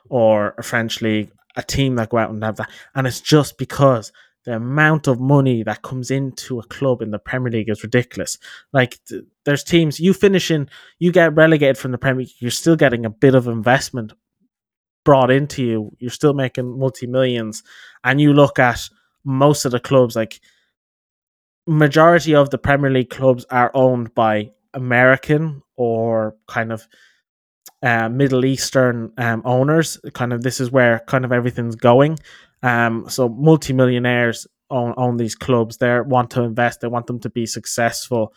[0.08, 2.70] or a French league, a team that go out and have that.
[2.94, 4.12] And it's just because
[4.44, 8.38] the amount of money that comes into a club in the Premier League is ridiculous.
[8.72, 12.50] Like th- there's teams you finish in, you get relegated from the Premier League, you're
[12.50, 14.12] still getting a bit of investment
[15.04, 15.90] brought into you.
[15.98, 17.62] You're still making multi millions,
[18.04, 18.88] and you look at
[19.24, 20.40] most of the clubs like
[21.66, 26.86] majority of the Premier League clubs are owned by American or kind of
[27.82, 29.98] uh, Middle Eastern um, owners.
[30.14, 32.18] Kind of this is where kind of everything's going.
[32.62, 35.78] Um, so multimillionaires own own these clubs.
[35.78, 36.80] They want to invest.
[36.80, 38.34] They want them to be successful.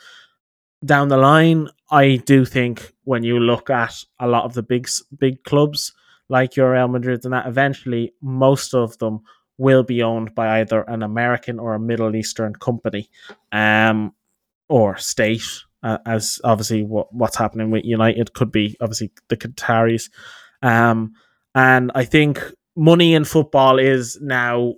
[0.84, 4.90] Down the line, I do think when you look at a lot of the big
[5.18, 5.94] big clubs
[6.30, 9.20] like your Real Madrid and that, eventually most of them
[9.58, 13.10] will be owned by either an American or a Middle Eastern company,
[13.52, 14.14] um,
[14.70, 15.64] or state.
[15.84, 20.12] Uh, as obviously what what's happening with United could be obviously the Qataris,
[20.62, 21.14] um,
[21.56, 22.40] and I think
[22.76, 24.76] money in football is now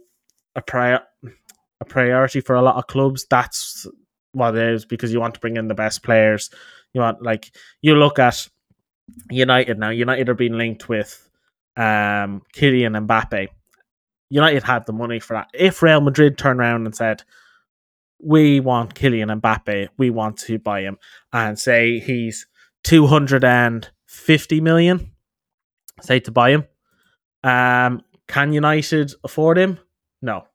[0.55, 1.01] a prior
[1.81, 3.25] a priority for a lot of clubs.
[3.29, 3.85] That's
[4.31, 6.49] what it is because you want to bring in the best players.
[6.93, 8.47] You want like you look at
[9.29, 9.89] United now.
[9.89, 11.29] United are being linked with
[11.75, 13.49] um Kylian Mbappe.
[14.29, 15.49] United had the money for that.
[15.53, 17.23] If Real Madrid turned around and said,
[18.23, 20.97] "We want Kylian Mbappe, we want to buy him,"
[21.31, 22.47] and say he's
[22.83, 25.11] two hundred and fifty million,
[26.01, 26.65] say to buy him,
[27.43, 29.79] um, can United afford him?
[30.21, 30.47] No.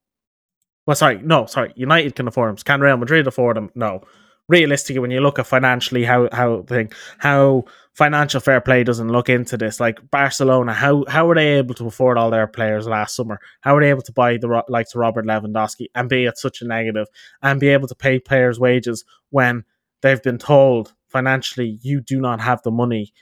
[0.86, 1.72] Well, sorry, no, sorry.
[1.76, 2.56] United can afford him.
[2.56, 3.70] Can Real Madrid afford him?
[3.74, 4.02] No.
[4.48, 9.28] Realistically, when you look at financially how how thing how financial fair play doesn't look
[9.28, 13.14] into this, like Barcelona, how how were they able to afford all their players last
[13.14, 13.40] summer?
[13.60, 16.62] How were they able to buy the likes of Robert Lewandowski and be at such
[16.62, 17.08] a negative
[17.42, 19.64] and be able to pay players wages when
[20.00, 23.12] they've been told financially you do not have the money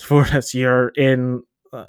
[0.00, 0.54] for this?
[0.54, 1.84] You're in uh,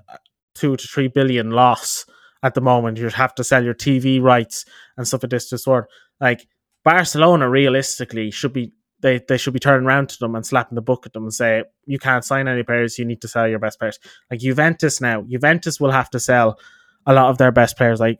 [0.56, 2.06] two to three billion loss
[2.44, 2.98] at the moment.
[2.98, 4.66] You'd have to sell your TV rights
[4.98, 5.88] and stuff like this sort
[6.20, 6.48] like
[6.84, 10.82] Barcelona realistically should be they, they should be turning around to them and slapping the
[10.82, 13.60] book at them and say you can't sign any players you need to sell your
[13.60, 14.00] best players
[14.32, 16.58] like Juventus now Juventus will have to sell
[17.06, 18.20] a lot of their best players like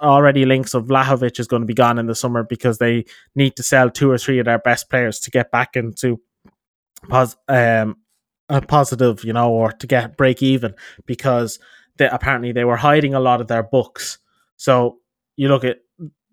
[0.00, 3.56] already links of Vlahovic is going to be gone in the summer because they need
[3.56, 6.20] to sell two or three of their best players to get back into
[7.08, 7.96] pos- um,
[8.48, 10.74] a positive, you know, or to get break even
[11.06, 11.58] because
[11.96, 14.18] they, apparently they were hiding a lot of their books.
[14.56, 14.98] So
[15.36, 15.78] you look at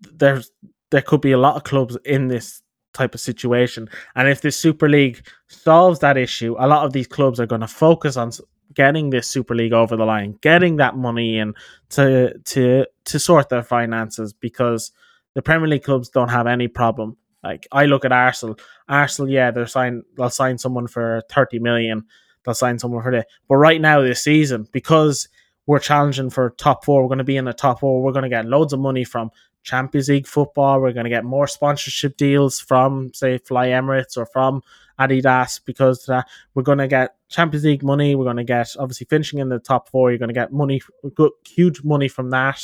[0.00, 0.50] there's
[0.90, 4.56] there could be a lot of clubs in this type of situation, and if this
[4.56, 8.32] Super League solves that issue, a lot of these clubs are going to focus on
[8.74, 11.54] getting this Super League over the line, getting that money in
[11.90, 14.92] to to to sort their finances because
[15.34, 19.50] the Premier League clubs don't have any problem like I look at Arsenal, Arsenal, yeah,
[19.50, 22.04] they're sign they'll sign someone for thirty million,
[22.44, 23.28] they'll sign someone for that.
[23.48, 25.28] But right now this season, because
[25.66, 28.02] we're challenging for top four, we're going to be in the top four.
[28.02, 29.30] We're going to get loads of money from
[29.62, 30.80] Champions League football.
[30.80, 34.62] We're going to get more sponsorship deals from, say, Fly Emirates or from
[34.98, 38.14] Adidas because that we're going to get Champions League money.
[38.14, 40.10] We're going to get obviously finishing in the top four.
[40.10, 40.80] You're going to get money,
[41.14, 42.62] good, huge money from that.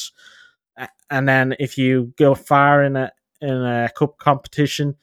[1.11, 4.97] And then if you go far in a in a cup competition,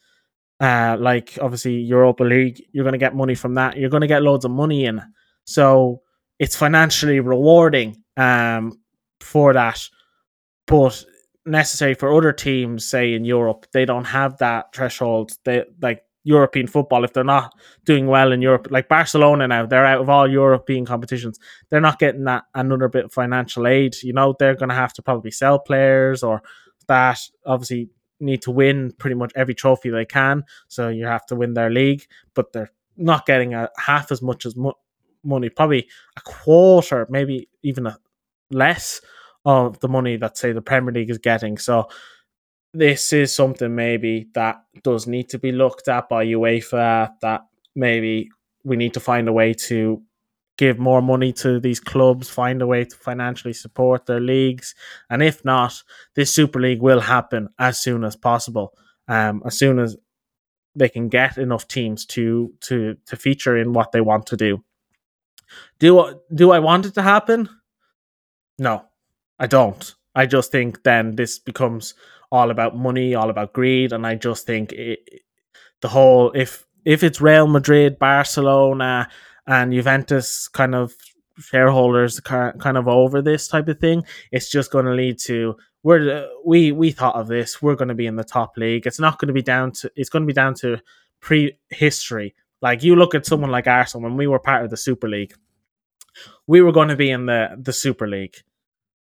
[0.60, 3.78] uh, like obviously Europa League, you're going to get money from that.
[3.78, 5.02] You're going to get loads of money in.
[5.46, 6.02] So
[6.40, 8.80] it's financially rewarding um,
[9.20, 9.90] for that.
[10.68, 11.04] But
[11.46, 15.32] necessary for other teams, say in Europe, they don't have that threshold.
[15.44, 17.54] They like European football, if they're not
[17.86, 21.38] doing well in Europe, like Barcelona now, they're out of all European competitions.
[21.70, 23.96] They're not getting that another bit of financial aid.
[24.02, 26.42] You know, they're going to have to probably sell players or
[26.88, 27.20] that.
[27.46, 30.46] Obviously, need to win pretty much every trophy they can.
[30.70, 34.46] So you have to win their league, but they're not getting a half as much
[34.46, 34.78] as mo-
[35.24, 37.98] money, probably a quarter, maybe even a
[38.50, 39.02] less
[39.46, 41.58] of the money that say the Premier League is getting.
[41.58, 41.90] So
[42.74, 47.12] this is something maybe that does need to be looked at by UEFA.
[47.22, 47.42] That
[47.76, 48.30] maybe
[48.64, 50.02] we need to find a way to
[50.58, 54.76] give more money to these clubs, find a way to financially support their leagues.
[55.10, 55.82] And if not,
[56.16, 58.74] this Super League will happen as soon as possible.
[59.08, 59.98] Um, as soon as
[60.76, 64.64] they can get enough teams to to to feature in what they want to do.
[65.80, 67.50] Do do I want it to happen?
[68.58, 68.86] No,
[69.40, 69.94] I don't.
[70.16, 71.96] I just think then this becomes
[72.32, 75.22] all about money, all about greed, and I just think it,
[75.82, 79.10] the whole if if it's Real Madrid, Barcelona,
[79.48, 80.94] and Juventus kind of
[81.40, 86.30] shareholders kind of over this type of thing, it's just going to lead to we're
[86.46, 87.62] we we thought of this.
[87.62, 88.88] We're going to be in the top league.
[88.88, 89.92] It's not going to be down to.
[89.96, 90.78] It's going to be down to
[91.20, 92.34] pre-history.
[92.62, 95.34] Like you look at someone like Arsenal when we were part of the Super League,
[96.48, 98.38] we were going to be in the the Super League.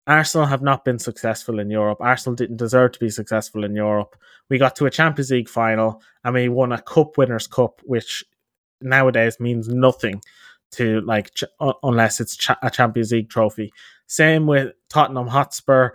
[0.08, 2.00] Arsenal have not been successful in Europe.
[2.02, 4.16] Arsenal didn't deserve to be successful in Europe.
[4.50, 8.24] We got to a Champions League final and we won a Cup Winners' Cup, which
[8.82, 10.22] nowadays means nothing
[10.72, 11.44] to like ch-
[11.84, 13.72] unless it's ch- a Champions League trophy.
[14.08, 15.92] Same with Tottenham Hotspur,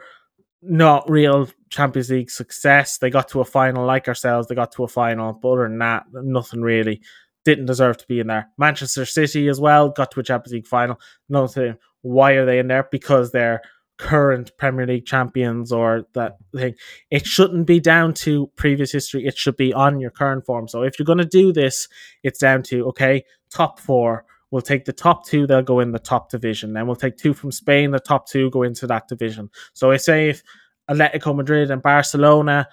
[0.63, 2.99] not real Champions League success.
[2.99, 4.47] They got to a final like ourselves.
[4.47, 7.01] They got to a final, but other than that, nothing really.
[7.45, 8.49] Didn't deserve to be in there.
[8.59, 10.99] Manchester City as well got to a Champions League final.
[11.29, 11.77] Nothing.
[12.03, 12.89] Why are they in there?
[12.91, 13.63] Because they're
[13.99, 16.75] current Premier League champions or that thing.
[17.11, 19.27] It shouldn't be down to previous history.
[19.27, 20.69] It should be on your current form.
[20.69, 21.89] So if you're going to do this,
[22.23, 24.25] it's down to okay, top four.
[24.51, 26.73] We'll take the top two, they'll go in the top division.
[26.73, 29.51] Then we'll take two from Spain, the top two go into that division.
[29.73, 30.43] So I say if
[30.89, 32.69] Atletico Madrid and Barcelona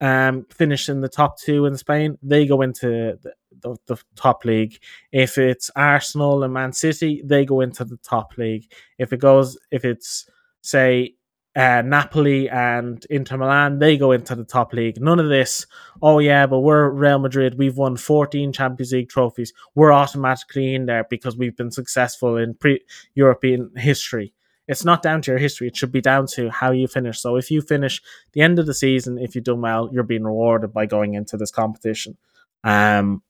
[0.00, 4.44] um, finish in the top two in Spain, they go into the, the, the, top
[4.44, 4.78] league.
[5.12, 8.70] If it's Arsenal and Man City, they go into the top league.
[8.98, 10.28] If it goes, if it's
[10.68, 11.14] say
[11.56, 15.00] uh, Napoli and Inter Milan, they go into the top league.
[15.00, 15.66] None of this,
[16.02, 17.58] oh yeah, but we're Real Madrid.
[17.58, 19.52] We've won 14 Champions League trophies.
[19.74, 22.80] We're automatically in there because we've been successful in pre
[23.14, 24.34] European history.
[24.68, 25.66] It's not down to your history.
[25.66, 27.20] It should be down to how you finish.
[27.20, 28.02] So if you finish
[28.34, 31.38] the end of the season, if you've done well, you're being rewarded by going into
[31.38, 32.18] this competition.
[32.62, 33.22] Um,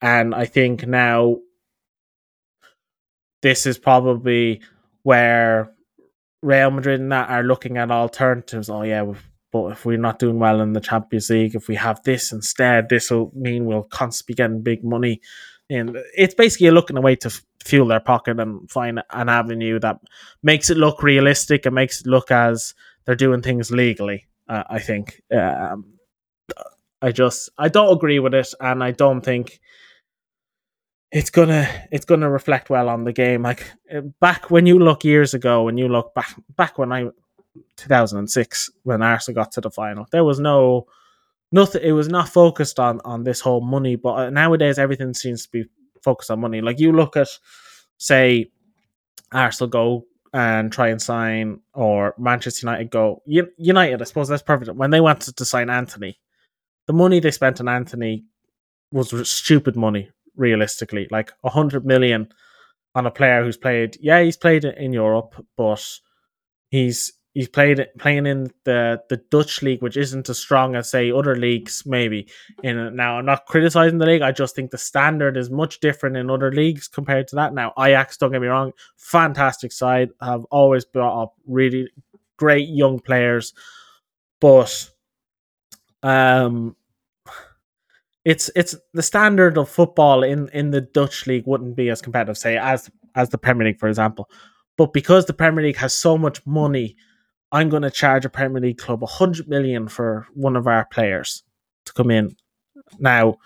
[0.00, 1.36] and I think now
[3.42, 4.62] this is probably
[5.02, 5.70] where
[6.42, 8.68] Real Madrid and that are looking at alternatives.
[8.70, 9.04] Oh yeah,
[9.52, 12.88] but if we're not doing well in the Champions League, if we have this instead,
[12.88, 15.20] this will mean we'll constantly be getting big money.
[15.70, 20.00] And it's basically looking a way to fuel their pocket and find an avenue that
[20.42, 22.74] makes it look realistic and makes it look as
[23.04, 24.26] they're doing things legally.
[24.48, 25.22] Uh, I think.
[25.34, 25.98] Um,
[27.00, 29.60] I just I don't agree with it, and I don't think
[31.10, 33.42] it's gonna it's gonna reflect well on the game.
[33.42, 37.08] Like uh, back when you look years ago, when you look back back when I
[37.76, 40.86] 2006 when Arsenal got to the final, there was no
[41.50, 41.82] nothing.
[41.82, 45.50] It was not focused on on this whole money, but uh, nowadays everything seems to
[45.50, 45.64] be
[46.02, 46.60] focused on money.
[46.60, 47.28] Like you look at
[47.96, 48.50] say
[49.32, 54.02] Arsenal go and try and sign, or Manchester United go United.
[54.02, 54.76] I suppose that's perfect.
[54.76, 56.18] When they wanted to sign Antony,
[56.86, 58.24] the money they spent on Antony
[58.92, 61.08] was stupid money realistically.
[61.10, 62.28] Like a hundred million
[62.94, 63.96] on a player who's played.
[64.00, 65.84] Yeah, he's played in Europe, but
[66.70, 71.10] he's he's played playing in the the Dutch league, which isn't as strong as say
[71.12, 71.84] other leagues.
[71.86, 72.28] Maybe
[72.62, 74.22] in now, I'm not criticizing the league.
[74.22, 77.54] I just think the standard is much different in other leagues compared to that.
[77.54, 81.88] Now, Ajax, don't get me wrong, fantastic side, have always brought up really
[82.36, 83.52] great young players,
[84.40, 84.90] but
[86.02, 86.76] um
[88.28, 92.36] it's it's the standard of football in in the Dutch league wouldn't be as competitive,
[92.36, 94.28] say as as the Premier League, for example.
[94.76, 96.94] But because the Premier League has so much money,
[97.52, 100.84] I'm going to charge a Premier League club a hundred million for one of our
[100.84, 101.42] players
[101.86, 102.36] to come in.
[102.98, 103.38] Now,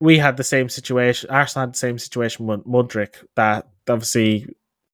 [0.00, 1.28] we had the same situation.
[1.28, 3.16] Arsenal had the same situation with Mudryk.
[3.34, 4.46] That obviously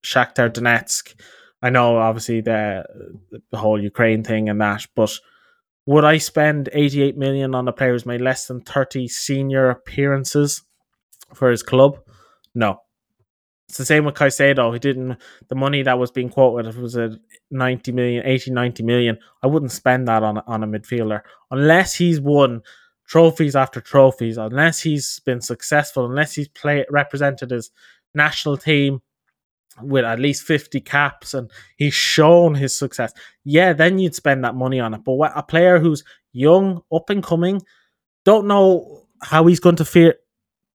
[0.03, 1.15] Shakhtar Donetsk.
[1.63, 2.85] I know, obviously the
[3.53, 5.17] the whole Ukraine thing and that, but
[5.87, 10.63] would I spend 88 million on a player who's made less than 30 senior appearances
[11.35, 11.99] for his club?
[12.55, 12.81] No.
[13.69, 14.73] It's the same with Caicedo.
[14.73, 15.17] He didn't,
[15.49, 17.19] the money that was being quoted, if it was a
[17.51, 22.21] 90 million, 80, 90 million, I wouldn't spend that on, on a midfielder unless he's
[22.21, 22.63] won
[23.07, 27.71] trophies after trophies, unless he's been successful, unless he's played, represented his
[28.15, 29.01] national team
[29.81, 33.13] with at least 50 caps and he's shown his success,
[33.45, 35.05] yeah, then you'd spend that money on it.
[35.05, 37.61] But what, a player who's young, up and coming,
[38.25, 40.17] don't know how he's going to fear,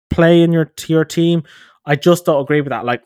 [0.09, 1.43] play in your your team.
[1.85, 2.85] I just don't agree with that.
[2.85, 3.03] Like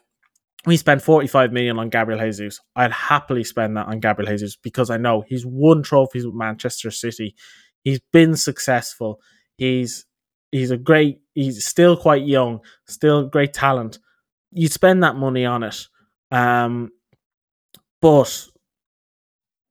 [0.66, 2.60] we spent 45 million on Gabriel Jesus.
[2.76, 6.92] I'd happily spend that on Gabriel Jesus because I know he's won trophies with Manchester
[6.92, 7.36] City.
[7.84, 9.20] He's been successful.
[9.58, 10.06] He's
[10.52, 14.00] he's a great he's still quite young, still great talent
[14.52, 15.88] you spend that money on it.
[16.32, 16.92] Um,
[18.02, 18.48] but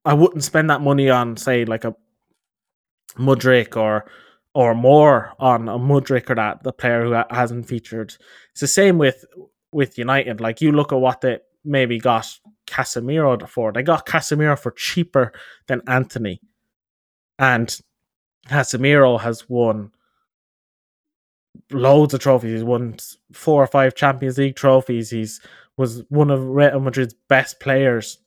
[0.05, 1.95] I wouldn't spend that money on, say, like a
[3.19, 4.07] Mudryk or
[4.55, 8.15] or more on a Mudryk or that the player who hasn't featured.
[8.53, 9.25] It's the same with
[9.73, 10.41] with United.
[10.41, 12.27] Like you look at what they maybe got
[12.67, 13.73] Casemiro for.
[13.73, 15.33] They got Casemiro for cheaper
[15.67, 16.41] than Antony,
[17.39, 17.79] and
[18.49, 19.93] Casemiro has won
[21.71, 22.53] loads of trophies.
[22.53, 22.97] He's won
[23.33, 25.11] four or five Champions League trophies.
[25.11, 25.41] He's
[25.77, 28.19] was one of Real Madrid's best players.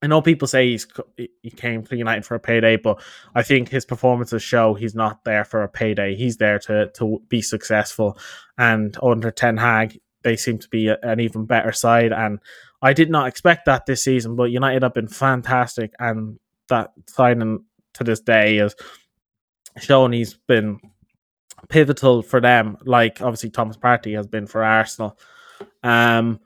[0.00, 0.86] I know people say he's
[1.16, 3.02] he came to United for a payday, but
[3.34, 6.14] I think his performances show he's not there for a payday.
[6.14, 8.18] He's there to to be successful.
[8.56, 12.12] And under Ten Hag, they seem to be an even better side.
[12.12, 12.38] And
[12.80, 17.64] I did not expect that this season, but United have been fantastic, and that signing
[17.94, 18.76] to this day is
[19.80, 20.78] shown he's been
[21.68, 25.18] pivotal for them, like obviously Thomas Partey has been for Arsenal.
[25.82, 26.40] Um,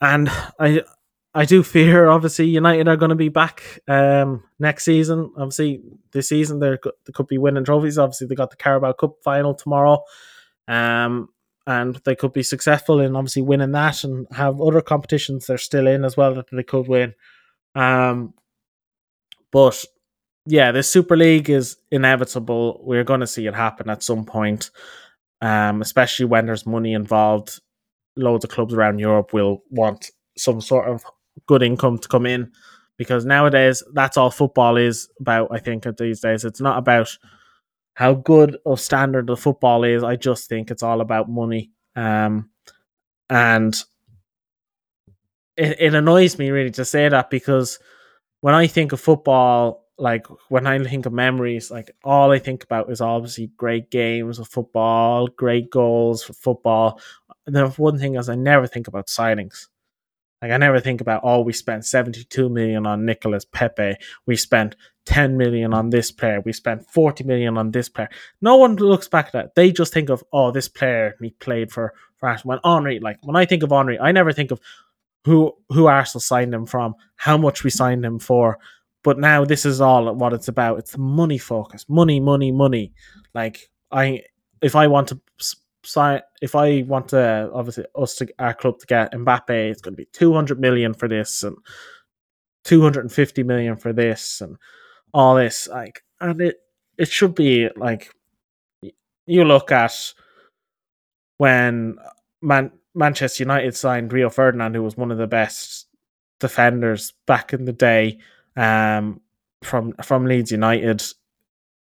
[0.00, 0.82] and I
[1.34, 5.32] I do fear obviously United are going to be back um, next season.
[5.36, 5.80] Obviously,
[6.12, 6.76] this season they
[7.12, 7.98] could be winning trophies.
[7.98, 10.02] Obviously, they got the Carabao Cup final tomorrow,
[10.66, 11.28] um,
[11.66, 15.86] and they could be successful in obviously winning that and have other competitions they're still
[15.86, 17.14] in as well that they could win.
[17.74, 18.34] Um,
[19.52, 19.84] but
[20.50, 22.80] yeah, the Super League is inevitable.
[22.82, 24.70] We're going to see it happen at some point,
[25.42, 27.60] um, especially when there's money involved.
[28.16, 31.04] Loads of clubs around Europe will want some sort of
[31.46, 32.50] good income to come in
[32.96, 35.48] because nowadays that's all football is about.
[35.50, 37.16] I think at these days it's not about
[37.92, 40.02] how good or standard the football is.
[40.02, 42.48] I just think it's all about money, um,
[43.28, 43.74] and
[45.58, 47.78] it, it annoys me really to say that because
[48.40, 52.64] when I think of football like when I think of memories, like all I think
[52.64, 57.00] about is obviously great games of football, great goals for football.
[57.46, 59.66] And then one thing is I never think about signings.
[60.40, 63.96] Like I never think about oh we spent 72 million on Nicolas Pepe.
[64.26, 64.76] We spent
[65.06, 66.40] 10 million on this player.
[66.40, 68.08] We spent 40 million on this player.
[68.40, 69.54] No one looks back at that.
[69.56, 72.60] They just think of oh this player he played for for Arsenal.
[72.62, 74.60] When Henry, like when I think of Henry, I never think of
[75.24, 78.58] who who Arsenal signed him from, how much we signed him for.
[79.04, 80.78] But now this is all what it's about.
[80.78, 82.92] It's money focus, money, money, money.
[83.34, 84.22] Like I,
[84.60, 85.20] if I want to
[85.84, 89.94] sign, if I want to, obviously us to our club to get Mbappe, it's going
[89.94, 91.56] to be two hundred million for this and
[92.64, 94.56] two hundred and fifty million for this and
[95.14, 95.68] all this.
[95.68, 96.56] Like, and it
[96.98, 98.12] it should be like
[99.26, 100.14] you look at
[101.36, 101.96] when
[102.42, 105.86] Man Manchester United signed Rio Ferdinand, who was one of the best
[106.40, 108.18] defenders back in the day
[108.58, 109.20] um,
[109.62, 111.02] from from Leeds United.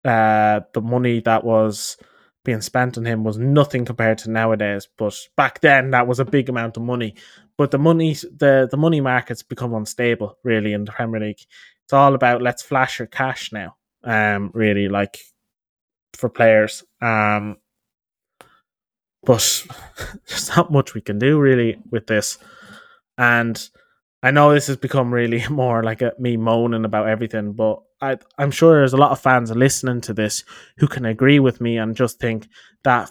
[0.05, 1.97] Uh, the money that was
[2.45, 4.87] being spent on him was nothing compared to nowadays.
[4.97, 7.17] But back then, that was a big amount of money.
[7.57, 11.41] But the money, the the money markets become unstable really in the Premier League.
[11.85, 13.77] It's all about let's flash your cash now.
[14.05, 15.19] Um, really like
[16.15, 16.85] for players.
[17.01, 17.57] Um,
[19.25, 19.67] but
[20.29, 22.39] there's not much we can do really with this,
[23.19, 23.69] and
[24.23, 28.19] I know this has become really more like a, me moaning about everything, but I,
[28.39, 30.45] I'm sure there's a lot of fans listening to this
[30.79, 32.49] who can agree with me and just think
[32.85, 33.11] that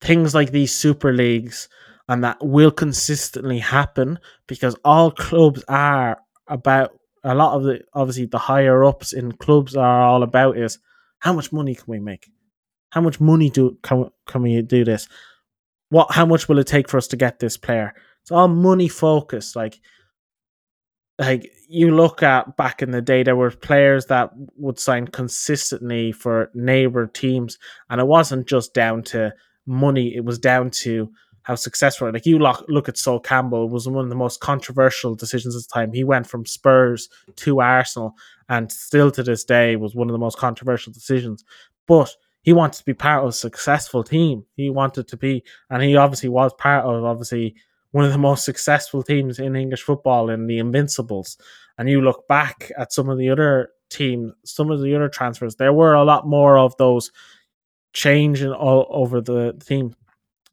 [0.00, 1.68] things like these super leagues
[2.08, 6.92] and that will consistently happen because all clubs are about
[7.24, 10.78] a lot of the obviously the higher ups in clubs are all about is
[11.18, 12.30] how much money can we make?
[12.90, 15.08] How much money do can, can we do this?
[15.88, 17.94] What how much will it take for us to get this player
[18.26, 19.54] it's all money focused.
[19.54, 19.78] Like,
[21.16, 26.10] like you look at back in the day, there were players that would sign consistently
[26.10, 27.56] for neighbor teams,
[27.88, 29.32] and it wasn't just down to
[29.64, 31.08] money; it was down to
[31.42, 32.10] how successful.
[32.10, 35.62] Like you look, look at Sol Campbell was one of the most controversial decisions at
[35.62, 35.92] the time.
[35.92, 38.16] He went from Spurs to Arsenal,
[38.48, 41.44] and still to this day was one of the most controversial decisions.
[41.86, 42.12] But
[42.42, 44.46] he wanted to be part of a successful team.
[44.56, 47.54] He wanted to be, and he obviously was part of obviously
[47.96, 51.38] one of the most successful teams in English football in the Invincibles.
[51.78, 55.56] And you look back at some of the other teams, some of the other transfers,
[55.56, 57.10] there were a lot more of those
[57.94, 59.96] changing all over the team.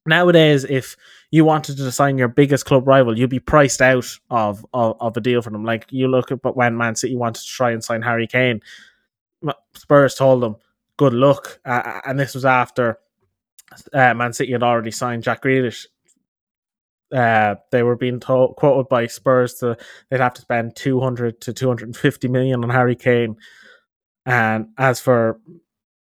[0.05, 0.95] Nowadays, if
[1.31, 5.17] you wanted to sign your biggest club rival, you'd be priced out of, of, of
[5.17, 5.65] a deal for them.
[5.65, 8.61] Like you look at but when Man City wanted to try and sign Harry Kane,
[9.73, 10.55] Spurs told them,
[10.95, 12.99] "Good luck," uh, and this was after
[13.91, 15.87] uh, Man City had already signed Jack Grealish
[17.13, 19.77] uh, they were being told, quoted by Spurs to
[20.09, 23.37] they'd have to spend 200 to 250 million on Harry Kane.
[24.25, 25.39] And as for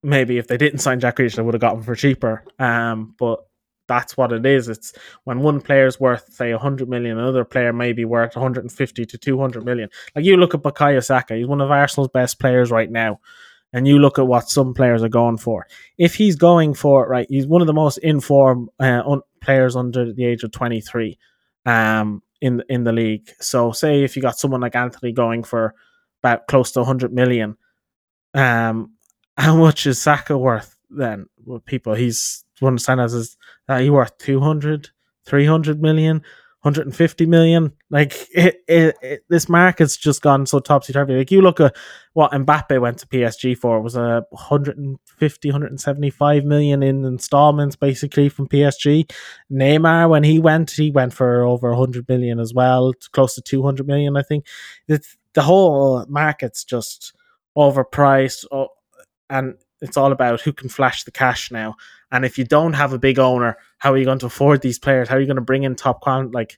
[0.02, 2.44] maybe if they didn't sign Jack Grealish, they would have got him for cheaper.
[2.58, 3.40] Um, but
[3.88, 4.68] that's what it is.
[4.68, 4.92] It's
[5.24, 9.18] when one player is worth say 100 million, another player may be worth 150 to
[9.18, 9.88] 200 million.
[10.14, 13.20] Like you look at Bukayo Saka, he's one of Arsenal's best players right now
[13.76, 15.66] and you look at what some players are going for.
[15.98, 20.12] If he's going for right, he's one of the most informed uh, un- players under
[20.12, 21.18] the age of twenty three,
[21.66, 23.30] um, in in the league.
[23.38, 25.74] So say if you got someone like Antony going for
[26.22, 27.58] about close to hundred million,
[28.32, 28.94] um,
[29.36, 30.72] how much is Saka worth?
[30.90, 33.36] then with people he's to understand as is
[33.68, 34.90] that he worth 200,
[35.26, 36.22] 300 million.
[36.66, 37.72] 150 million.
[37.90, 41.14] Like it, it, it, this market's just gone so topsy turvy.
[41.14, 41.76] Like you look at
[42.14, 48.28] what Mbappe went to PSG for it was a 150, 175 million in installments basically
[48.28, 49.08] from PSG.
[49.48, 53.86] Neymar, when he went, he went for over 100 million as well, close to 200
[53.86, 54.44] million, I think.
[54.88, 57.12] It's, the whole market's just
[57.56, 58.70] overpriced, oh,
[59.30, 61.76] and it's all about who can flash the cash now.
[62.10, 64.78] And if you don't have a big owner, how are you going to afford these
[64.78, 65.08] players?
[65.08, 66.30] How are you going to bring in top quality?
[66.32, 66.56] Like,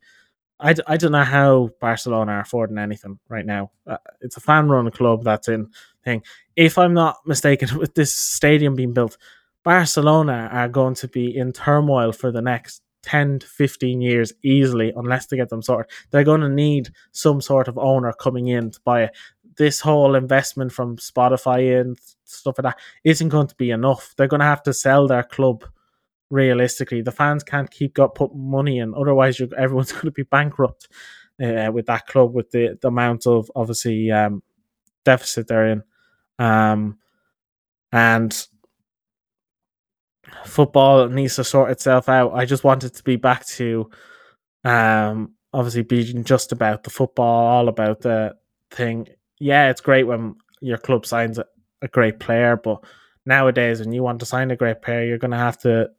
[0.61, 3.71] I, I don't know how Barcelona are affording anything right now.
[3.87, 5.71] Uh, it's a fan run club that's in
[6.05, 6.23] thing.
[6.57, 9.17] If I'm not mistaken, with this stadium being built,
[9.65, 14.93] Barcelona are going to be in turmoil for the next 10 to 15 years easily
[14.97, 15.91] unless they get them sorted.
[16.11, 19.17] They're going to need some sort of owner coming in to buy it.
[19.59, 24.15] This whole investment from Spotify and stuff like that isn't going to be enough.
[24.17, 25.65] They're going to have to sell their club
[26.31, 27.03] realistically.
[27.03, 30.89] The fans can't keep got put money in, otherwise, everyone's going to be bankrupt
[31.43, 34.43] uh, with that club with the, the amount of obviously um,
[35.05, 35.83] deficit they're in.
[36.39, 36.99] Um,
[37.93, 38.47] and
[40.45, 42.33] football needs to sort itself out.
[42.35, 43.91] I just wanted to be back to
[44.65, 48.37] um, obviously being just about the football, all about the
[48.71, 49.09] thing.
[49.41, 51.45] Yeah, it's great when your club signs a,
[51.83, 52.85] a great player, but
[53.25, 55.91] nowadays when you want to sign a great player, you're going to have to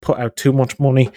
[0.00, 1.10] put out too much money.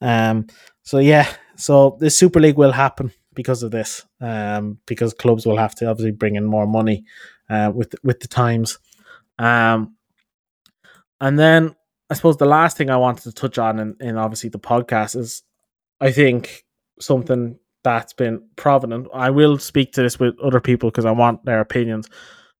[0.00, 0.46] Um,
[0.82, 5.56] so yeah, so the Super League will happen because of this, um, because clubs will
[5.56, 7.04] have to obviously bring in more money
[7.48, 8.78] uh, with with the times.
[9.38, 9.96] Um,
[11.20, 11.74] and then
[12.10, 15.16] I suppose the last thing I wanted to touch on in, in obviously the podcast
[15.16, 15.42] is
[16.00, 16.64] I think
[17.00, 19.08] something that's been prominent.
[19.14, 22.08] I will speak to this with other people because I want their opinions,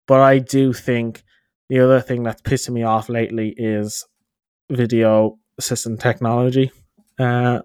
[0.07, 1.25] but I do think
[1.69, 4.07] the other thing that's pissing me off lately is
[4.71, 6.71] video assistant technology.
[7.19, 7.61] Uh,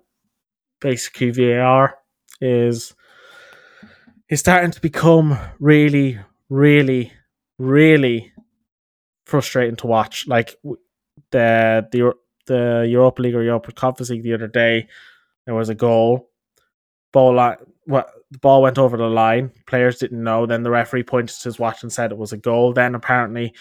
[0.80, 1.96] basically, VAR
[2.42, 2.96] is
[4.30, 7.12] is starting to become really, really,
[7.58, 8.32] really
[9.26, 10.28] frustrating to watch.
[10.28, 10.56] Like
[11.32, 12.14] the the
[12.46, 14.88] the Europa League or Europa Conference League the other day,
[15.46, 16.29] there was a goal.
[17.12, 17.58] Ball line,
[17.88, 19.52] the ball went over the line.
[19.66, 20.46] Players didn't know.
[20.46, 22.74] Then the referee pointed to his watch and said it was a goal.
[22.74, 23.54] Then apparently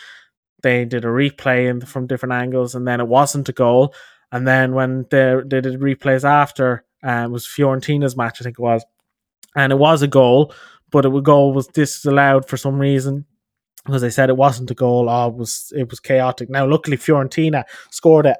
[0.62, 3.94] they did a replay from different angles, and then it wasn't a goal.
[4.32, 8.59] And then when they, they did replays after, uh, it was Fiorentina's match, I think
[8.59, 8.84] it was,
[9.57, 10.53] and it was a goal,
[10.90, 13.24] but a goal was disallowed for some reason
[13.86, 15.09] because they said it wasn't a goal.
[15.09, 16.51] Oh, it was it was chaotic.
[16.51, 18.36] Now, luckily, Fiorentina scored it,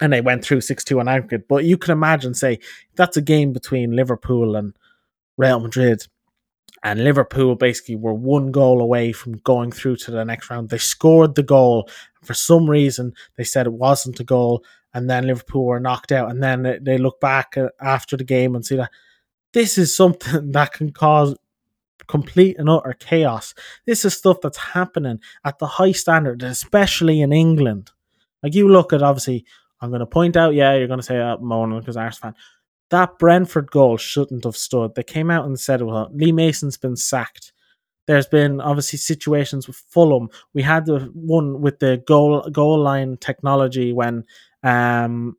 [0.00, 1.48] and they went through six two on aggregate.
[1.48, 2.58] But you can imagine, say,
[2.96, 4.74] that's a game between Liverpool and
[5.36, 6.06] Real Madrid
[6.84, 10.68] and Liverpool basically were one goal away from going through to the next round.
[10.68, 11.88] They scored the goal.
[12.22, 16.30] For some reason, they said it wasn't a goal, and then Liverpool were knocked out.
[16.30, 18.90] And then they look back uh, after the game and see that
[19.54, 21.34] this is something that can cause
[22.06, 23.54] complete and utter chaos.
[23.86, 27.92] This is stuff that's happening at the high standard, especially in England.
[28.42, 29.46] Like you look at, obviously,
[29.84, 32.34] I'm going to point out, yeah, you're going to say, uh, Mona, because Arsenal fan
[32.90, 34.94] that Brentford goal shouldn't have stood.
[34.94, 37.52] They came out and said, well, Lee Mason's been sacked.
[38.06, 40.28] There's been obviously situations with Fulham.
[40.52, 44.24] We had the one with the goal goal line technology when
[44.62, 45.36] um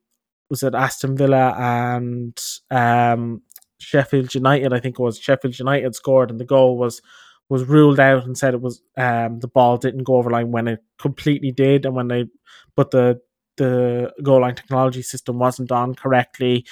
[0.50, 2.38] was it Aston Villa and
[2.72, 3.43] um
[3.78, 7.02] Sheffield United, I think it was Sheffield United scored and the goal was
[7.50, 10.68] was ruled out and said it was um the ball didn't go over line when
[10.68, 12.26] it completely did and when they
[12.76, 13.22] but the
[13.58, 16.66] the goal line technology system wasn't on correctly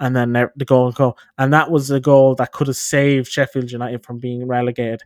[0.00, 1.16] and then the goal and go.
[1.38, 5.02] And that was a goal that could have saved Sheffield United from being relegated.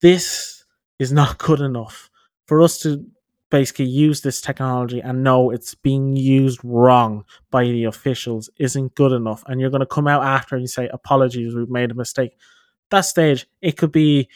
[0.00, 0.64] This
[0.98, 2.10] is not good enough
[2.46, 3.04] for us to
[3.50, 9.12] basically use this technology and know it's being used wrong by the officials isn't good
[9.12, 9.42] enough.
[9.46, 12.36] And you're going to come out after and say, apologies, we've made a mistake.
[12.90, 14.28] That stage, it could be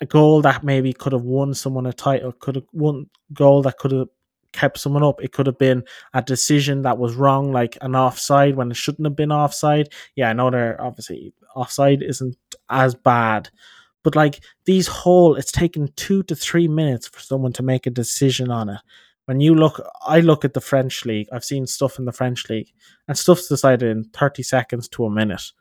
[0.00, 3.78] a goal that maybe could have won someone a title, could have won goal that
[3.78, 4.08] could have
[4.54, 5.22] kept someone up.
[5.22, 5.84] It could have been
[6.14, 9.90] a decision that was wrong, like an offside when it shouldn't have been offside.
[10.16, 12.36] Yeah, I know they're obviously offside isn't
[12.70, 13.50] as bad,
[14.02, 17.90] but like these whole, it's taken two to three minutes for someone to make a
[17.90, 18.80] decision on it.
[19.26, 21.28] When you look, I look at the French league.
[21.32, 22.70] I've seen stuff in the French league,
[23.08, 25.52] and stuff's decided in thirty seconds to a minute.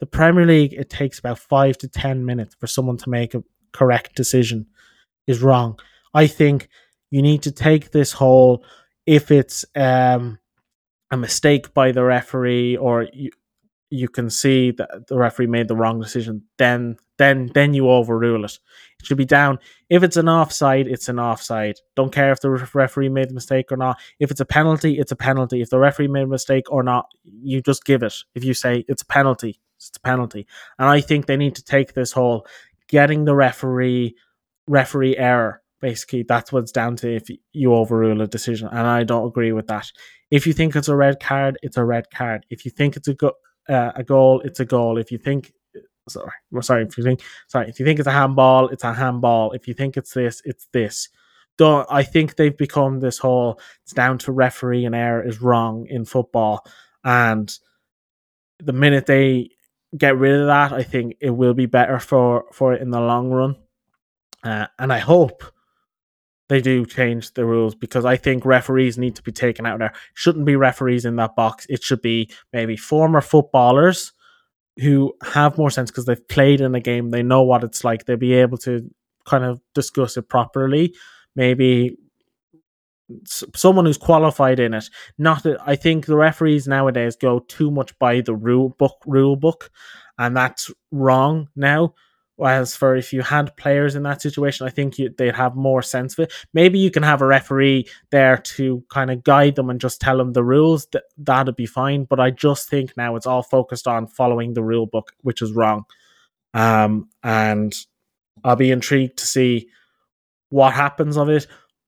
[0.00, 3.44] The Premier League, it takes about five to ten minutes for someone to make a
[3.72, 4.66] correct decision.
[5.26, 5.78] Is wrong.
[6.12, 6.68] I think
[7.12, 8.64] you need to take this whole
[9.06, 10.38] if it's um,
[11.10, 13.30] a mistake by the referee or you
[13.90, 18.46] you can see that the referee made the wrong decision, then then then you overrule
[18.46, 18.58] it.
[18.98, 19.58] It should be down.
[19.90, 21.76] If it's an offside, it's an offside.
[21.94, 24.00] Don't care if the referee made a mistake or not.
[24.18, 25.60] If it's a penalty, it's a penalty.
[25.60, 28.14] If the referee made a mistake or not, you just give it.
[28.34, 30.46] If you say it's a penalty, it's a penalty.
[30.78, 32.46] And I think they need to take this whole
[32.88, 34.16] getting the referee
[34.66, 35.61] referee error.
[35.82, 39.66] Basically, that's what's down to if you overrule a decision, and I don't agree with
[39.66, 39.90] that.
[40.30, 42.46] If you think it's a red card, it's a red card.
[42.48, 43.36] If you think it's a go-
[43.68, 44.96] uh, a goal, it's a goal.
[44.96, 45.52] If you think
[46.08, 46.30] sorry,
[46.60, 49.52] sorry, if you think sorry, if you think it's a handball, it's a handball.
[49.52, 51.08] If you think it's this, it's this.
[51.58, 55.86] Don't I think they've become this whole it's down to referee and error is wrong
[55.88, 56.64] in football.
[57.04, 57.52] And
[58.58, 59.50] the minute they
[59.96, 63.00] get rid of that, I think it will be better for for it in the
[63.00, 63.56] long run.
[64.42, 65.44] Uh, and I hope
[66.52, 69.94] they do change the rules because I think referees need to be taken out there.
[70.12, 71.66] Shouldn't be referees in that box.
[71.70, 74.12] It should be maybe former footballers
[74.78, 77.08] who have more sense because they've played in a game.
[77.08, 78.04] They know what it's like.
[78.04, 78.86] They'll be able to
[79.24, 80.94] kind of discuss it properly.
[81.34, 81.96] Maybe
[83.24, 84.90] someone who's qualified in it.
[85.16, 89.36] Not that I think the referees nowadays go too much by the rule book rule
[89.36, 89.70] book,
[90.18, 91.94] and that's wrong now.
[92.42, 95.80] Whereas for if you had players in that situation, I think you, they'd have more
[95.80, 96.32] sense of it.
[96.52, 100.18] Maybe you can have a referee there to kind of guide them and just tell
[100.18, 100.88] them the rules.
[100.90, 102.02] That that'd be fine.
[102.02, 105.52] But I just think now it's all focused on following the rule book, which is
[105.52, 105.84] wrong.
[106.52, 107.72] Um, and
[108.42, 109.68] I'll be intrigued to see
[110.48, 111.46] what happens of it.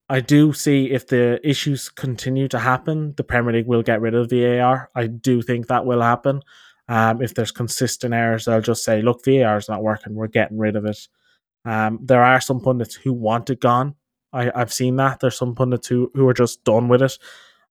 [0.09, 4.15] I do see if the issues continue to happen, the Premier League will get rid
[4.15, 4.89] of VAR.
[4.95, 6.43] I do think that will happen.
[6.89, 10.15] Um, if there's consistent errors, they'll just say, look, VAR is not working.
[10.15, 11.09] We're getting rid of it.
[11.65, 13.95] Um, there are some pundits who want it gone.
[14.33, 15.21] I, I've seen that.
[15.21, 17.19] There's some pundits who, who are just done with it.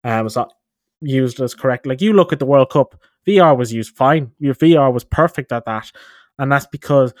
[0.02, 0.52] Um, it's not
[1.00, 1.86] used as correct.
[1.86, 4.32] Like you look at the World Cup, VAR was used fine.
[4.38, 5.92] Your VAR was perfect at that.
[6.38, 7.14] And that's because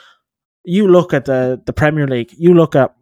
[0.64, 2.94] you look at the, the Premier League, you look at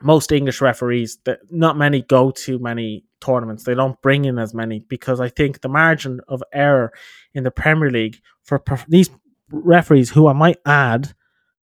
[0.00, 3.64] most English referees that not many go to many tournaments.
[3.64, 6.92] They don't bring in as many because I think the margin of error
[7.32, 9.10] in the Premier League for prof- these
[9.50, 11.14] referees, who I might add,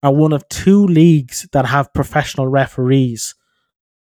[0.02, 3.34] are one of two leagues that have professional referees.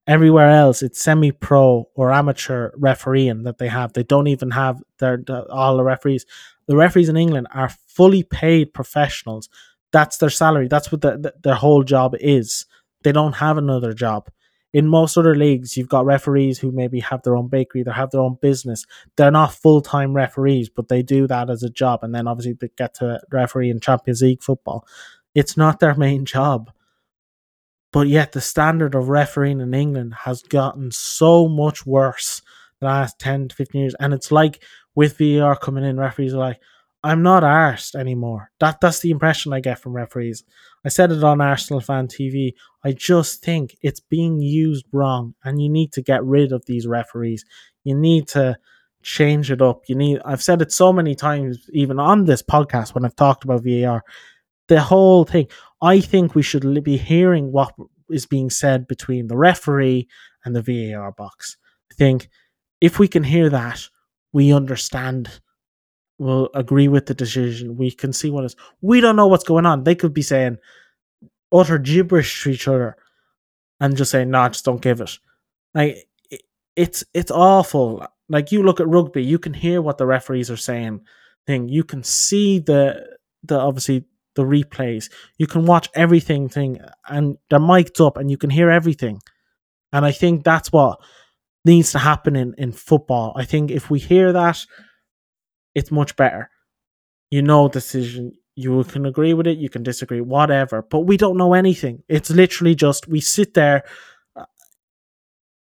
[0.08, 3.94] Everywhere else, it's semi-pro or amateur refereeing that they have.
[3.94, 6.26] They don't even have their, all the referees.
[6.68, 9.50] The referees in England are fully paid professionals.
[9.92, 10.68] That's their salary.
[10.68, 12.66] That's what the, the, their whole job is
[13.04, 14.30] they don't have another job.
[14.72, 18.12] In most other leagues, you've got referees who maybe have their own bakery, they have
[18.12, 18.86] their own business.
[19.16, 22.04] They're not full time referees, but they do that as a job.
[22.04, 24.86] And then obviously they get to referee in Champions League football.
[25.34, 26.72] It's not their main job.
[27.92, 32.44] But yet the standard of refereeing in England has gotten so much worse
[32.80, 33.96] the last 10 to 15 years.
[34.00, 34.64] And it's like
[34.94, 36.60] with VAR coming in, referees are like,
[37.04, 38.52] I'm not arsed anymore.
[38.60, 40.44] That that's the impression I get from referees.
[40.86, 42.54] I said it on Arsenal fan TV.
[42.84, 46.88] I just think it's being used wrong, and you need to get rid of these
[46.88, 47.46] referees.
[47.84, 48.58] You need to
[49.02, 49.84] change it up.
[49.88, 50.20] You need.
[50.26, 54.04] I've said it so many times, even on this podcast when I've talked about VAR.
[54.68, 55.48] The whole thing.
[55.82, 57.74] I think we should be hearing what
[58.10, 60.08] is being said between the referee
[60.44, 61.56] and the VAR box.
[61.92, 62.30] I think
[62.82, 63.88] if we can hear that,
[64.34, 65.40] we understand
[66.20, 67.78] will agree with the decision.
[67.78, 68.56] We can see what is.
[68.82, 69.84] We don't know what's going on.
[69.84, 70.58] They could be saying
[71.52, 72.98] utter gibberish to each other
[73.80, 75.18] and just saying, "No, nah, just don't give it."
[75.74, 76.08] Like
[76.76, 78.06] it's it's awful.
[78.28, 81.02] Like you look at rugby, you can hear what the referees are saying.
[81.48, 84.06] Thing you can see the the obviously
[84.36, 85.10] the replays.
[85.38, 89.20] You can watch everything thing, and they're mic'd up, and you can hear everything.
[89.92, 91.00] And I think that's what
[91.66, 93.34] needs to happen in in football.
[93.36, 94.66] I think if we hear that
[95.76, 96.50] it's much better.
[97.30, 98.34] You know, decision.
[98.56, 100.82] You can agree with it, you can disagree, whatever.
[100.82, 102.04] But we don't know anything.
[102.10, 103.84] It's literally just we sit there
[104.36, 104.46] uh,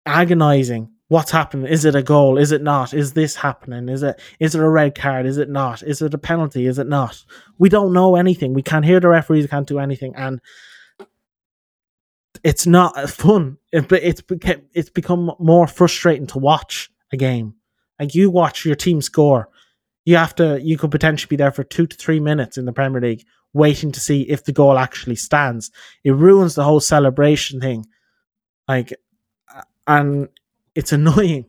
[0.06, 0.90] agonizing.
[1.08, 1.66] What's happening?
[1.70, 2.38] Is it a goal?
[2.38, 2.94] Is it not?
[2.94, 3.88] Is this happening?
[3.88, 5.26] Is it is it a red card?
[5.26, 5.82] Is it not?
[5.82, 6.66] Is it a penalty?
[6.66, 7.22] Is it not?
[7.58, 8.54] We don't know anything.
[8.54, 9.48] We can't hear the referees.
[9.48, 10.40] Can't do anything, and
[12.44, 13.58] it's not fun.
[13.72, 14.22] It, it's
[14.72, 17.54] it's become more frustrating to watch a game.
[17.98, 19.48] Like you watch your team score,
[20.04, 22.72] you have to you could potentially be there for two to three minutes in the
[22.72, 25.70] Premier League waiting to see if the goal actually stands.
[26.04, 27.86] It ruins the whole celebration thing.
[28.68, 28.92] Like
[29.86, 30.28] and
[30.74, 31.46] it's annoying.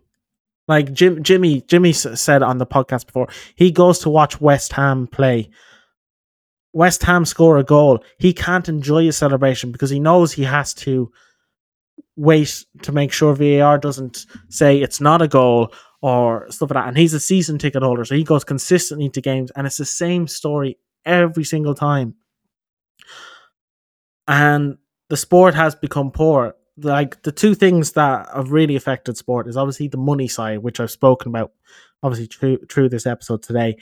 [0.68, 5.08] Like Jim, Jimmy, Jimmy said on the podcast before, he goes to watch West Ham
[5.08, 5.50] play.
[6.74, 8.04] West Ham score a goal.
[8.20, 11.12] He can't enjoy a celebration because he knows he has to
[12.16, 16.88] wait to make sure VAR doesn't say it's not a goal or stuff like that.
[16.90, 19.86] And he's a season ticket holder, so he goes consistently to games, and it's the
[19.86, 22.16] same story every single time.
[24.28, 24.78] and
[25.10, 26.56] the sport has become poor.
[26.78, 30.80] Like the two things that have really affected sport is obviously the money side, which
[30.80, 31.52] I've spoken about,
[32.02, 33.78] obviously through through this episode today,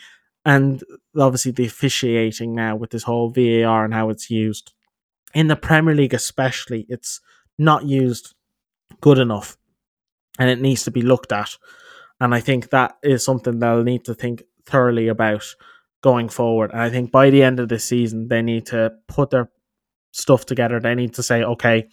[0.45, 0.83] and
[1.17, 4.73] obviously the officiating now with this whole VAR and how it's used
[5.33, 6.85] in the Premier League, especially.
[6.89, 7.21] It's
[7.57, 8.33] not used
[9.01, 9.57] good enough,
[10.39, 11.55] and it needs to be looked at.
[12.19, 15.45] And I think that is something they'll need to think thoroughly about
[16.01, 16.71] going forward.
[16.71, 19.49] And I think by the end of this season, they need to put their
[20.11, 20.79] stuff together.
[20.79, 21.87] They need to say, okay,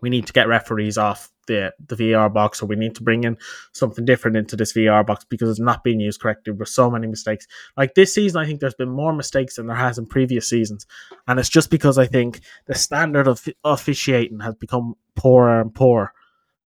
[0.00, 3.24] we need to get referees off the the VAR box, or we need to bring
[3.24, 3.36] in
[3.72, 6.52] something different into this VAR box because it's not being used correctly.
[6.52, 7.46] With so many mistakes.
[7.76, 10.86] Like this season, I think there's been more mistakes than there has in previous seasons,
[11.26, 16.12] and it's just because I think the standard of officiating has become poorer and poorer.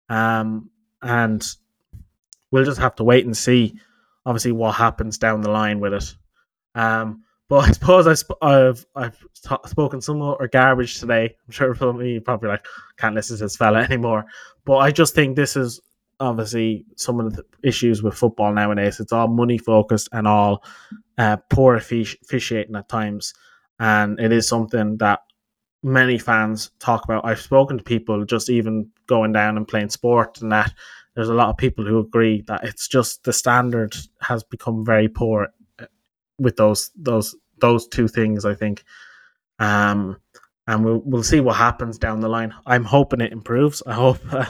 [0.09, 0.71] Um,
[1.03, 1.47] and
[2.51, 3.79] we'll just have to wait and see,
[4.27, 6.15] obviously, what happens down the line with it.
[6.75, 11.37] Um, but I suppose I sp- I've I've t- spoken some more garbage today.
[11.47, 14.27] I'm sure me probably like can't listen to this fella anymore.
[14.65, 15.81] But I just think this is
[16.21, 19.01] obviously some of the issues with football nowadays.
[19.01, 20.65] It's all money focused and all
[21.17, 23.35] uh, poor officiating at times,
[23.79, 25.21] and it is something that
[25.83, 27.25] many fans talk about.
[27.25, 30.73] I've spoken to people just even going down and playing sport and that.
[31.19, 35.09] There's a lot of people who agree that it's just the standard has become very
[35.09, 35.49] poor
[36.39, 38.45] with those those those two things.
[38.45, 38.85] I think,
[39.59, 40.21] um,
[40.69, 42.55] and we'll we'll see what happens down the line.
[42.67, 43.83] I'm hoping it improves.
[43.85, 44.45] I hope uh,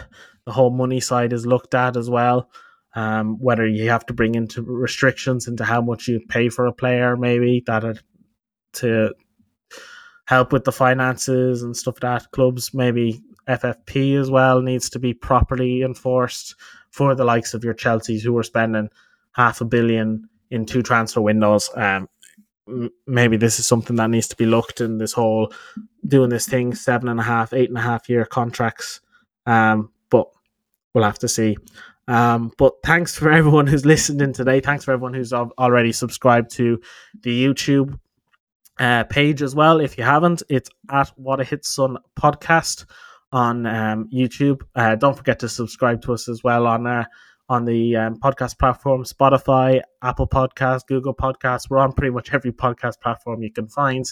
[0.44, 2.50] the whole money side is looked at as well.
[2.94, 6.72] Um, whether you have to bring into restrictions into how much you pay for a
[6.74, 7.98] player, maybe that
[8.74, 9.14] to
[10.26, 12.30] help with the finances and stuff like that.
[12.32, 16.54] Clubs maybe FFP as well needs to be properly enforced
[16.90, 18.90] for the likes of your Chelsea's who are spending
[19.32, 21.70] half a billion in two transfer windows.
[21.74, 22.08] Um,
[23.06, 25.52] maybe this is something that needs to be looked in this whole
[26.06, 29.00] doing this thing seven and a half, eight and a half year contracts.
[29.46, 30.28] Um, but
[30.94, 31.56] we'll have to see.
[32.06, 34.60] Um, but thanks for everyone who's listened in today.
[34.60, 36.80] Thanks for everyone who's already subscribed to
[37.22, 37.98] the YouTube
[38.78, 39.80] uh, page as well.
[39.80, 42.84] If you haven't, it's at What a Hit Son podcast
[43.32, 44.62] on um, YouTube.
[44.74, 47.04] Uh, don't forget to subscribe to us as well on uh,
[47.48, 51.70] on the um, podcast platform Spotify, Apple Podcast, Google Podcasts.
[51.70, 54.04] We're on pretty much every podcast platform you can find.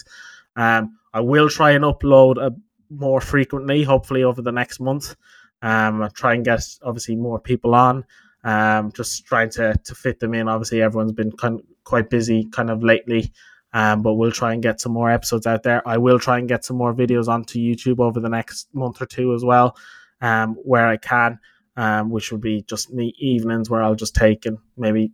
[0.55, 2.51] Um, I will try and upload a,
[2.89, 5.15] more frequently, hopefully over the next month.
[5.61, 8.05] Um, try and get obviously more people on.
[8.43, 10.47] Um, just trying to to fit them in.
[10.47, 13.31] Obviously, everyone's been kind quite busy kind of lately.
[13.73, 15.87] Um, but we'll try and get some more episodes out there.
[15.87, 19.05] I will try and get some more videos onto YouTube over the next month or
[19.05, 19.75] two as well,
[20.21, 21.39] um, where I can
[21.77, 25.11] um, which would be just me evenings where I'll just take and maybe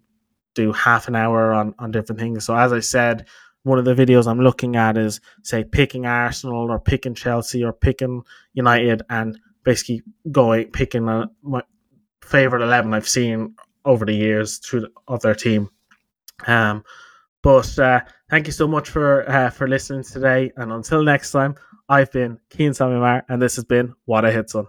[0.55, 2.45] do half an hour on, on different things.
[2.45, 3.27] So as I said,
[3.63, 7.73] one of the videos I'm looking at is say picking Arsenal or picking Chelsea or
[7.73, 8.23] picking
[8.53, 10.01] United and basically
[10.31, 11.63] going picking a, my
[12.21, 15.69] favorite eleven I've seen over the years through the, of their team.
[16.47, 16.83] Um,
[17.43, 21.55] but uh, thank you so much for uh, for listening today, and until next time,
[21.89, 24.65] I've been Keen Samimar, and this has been What a Hit Son.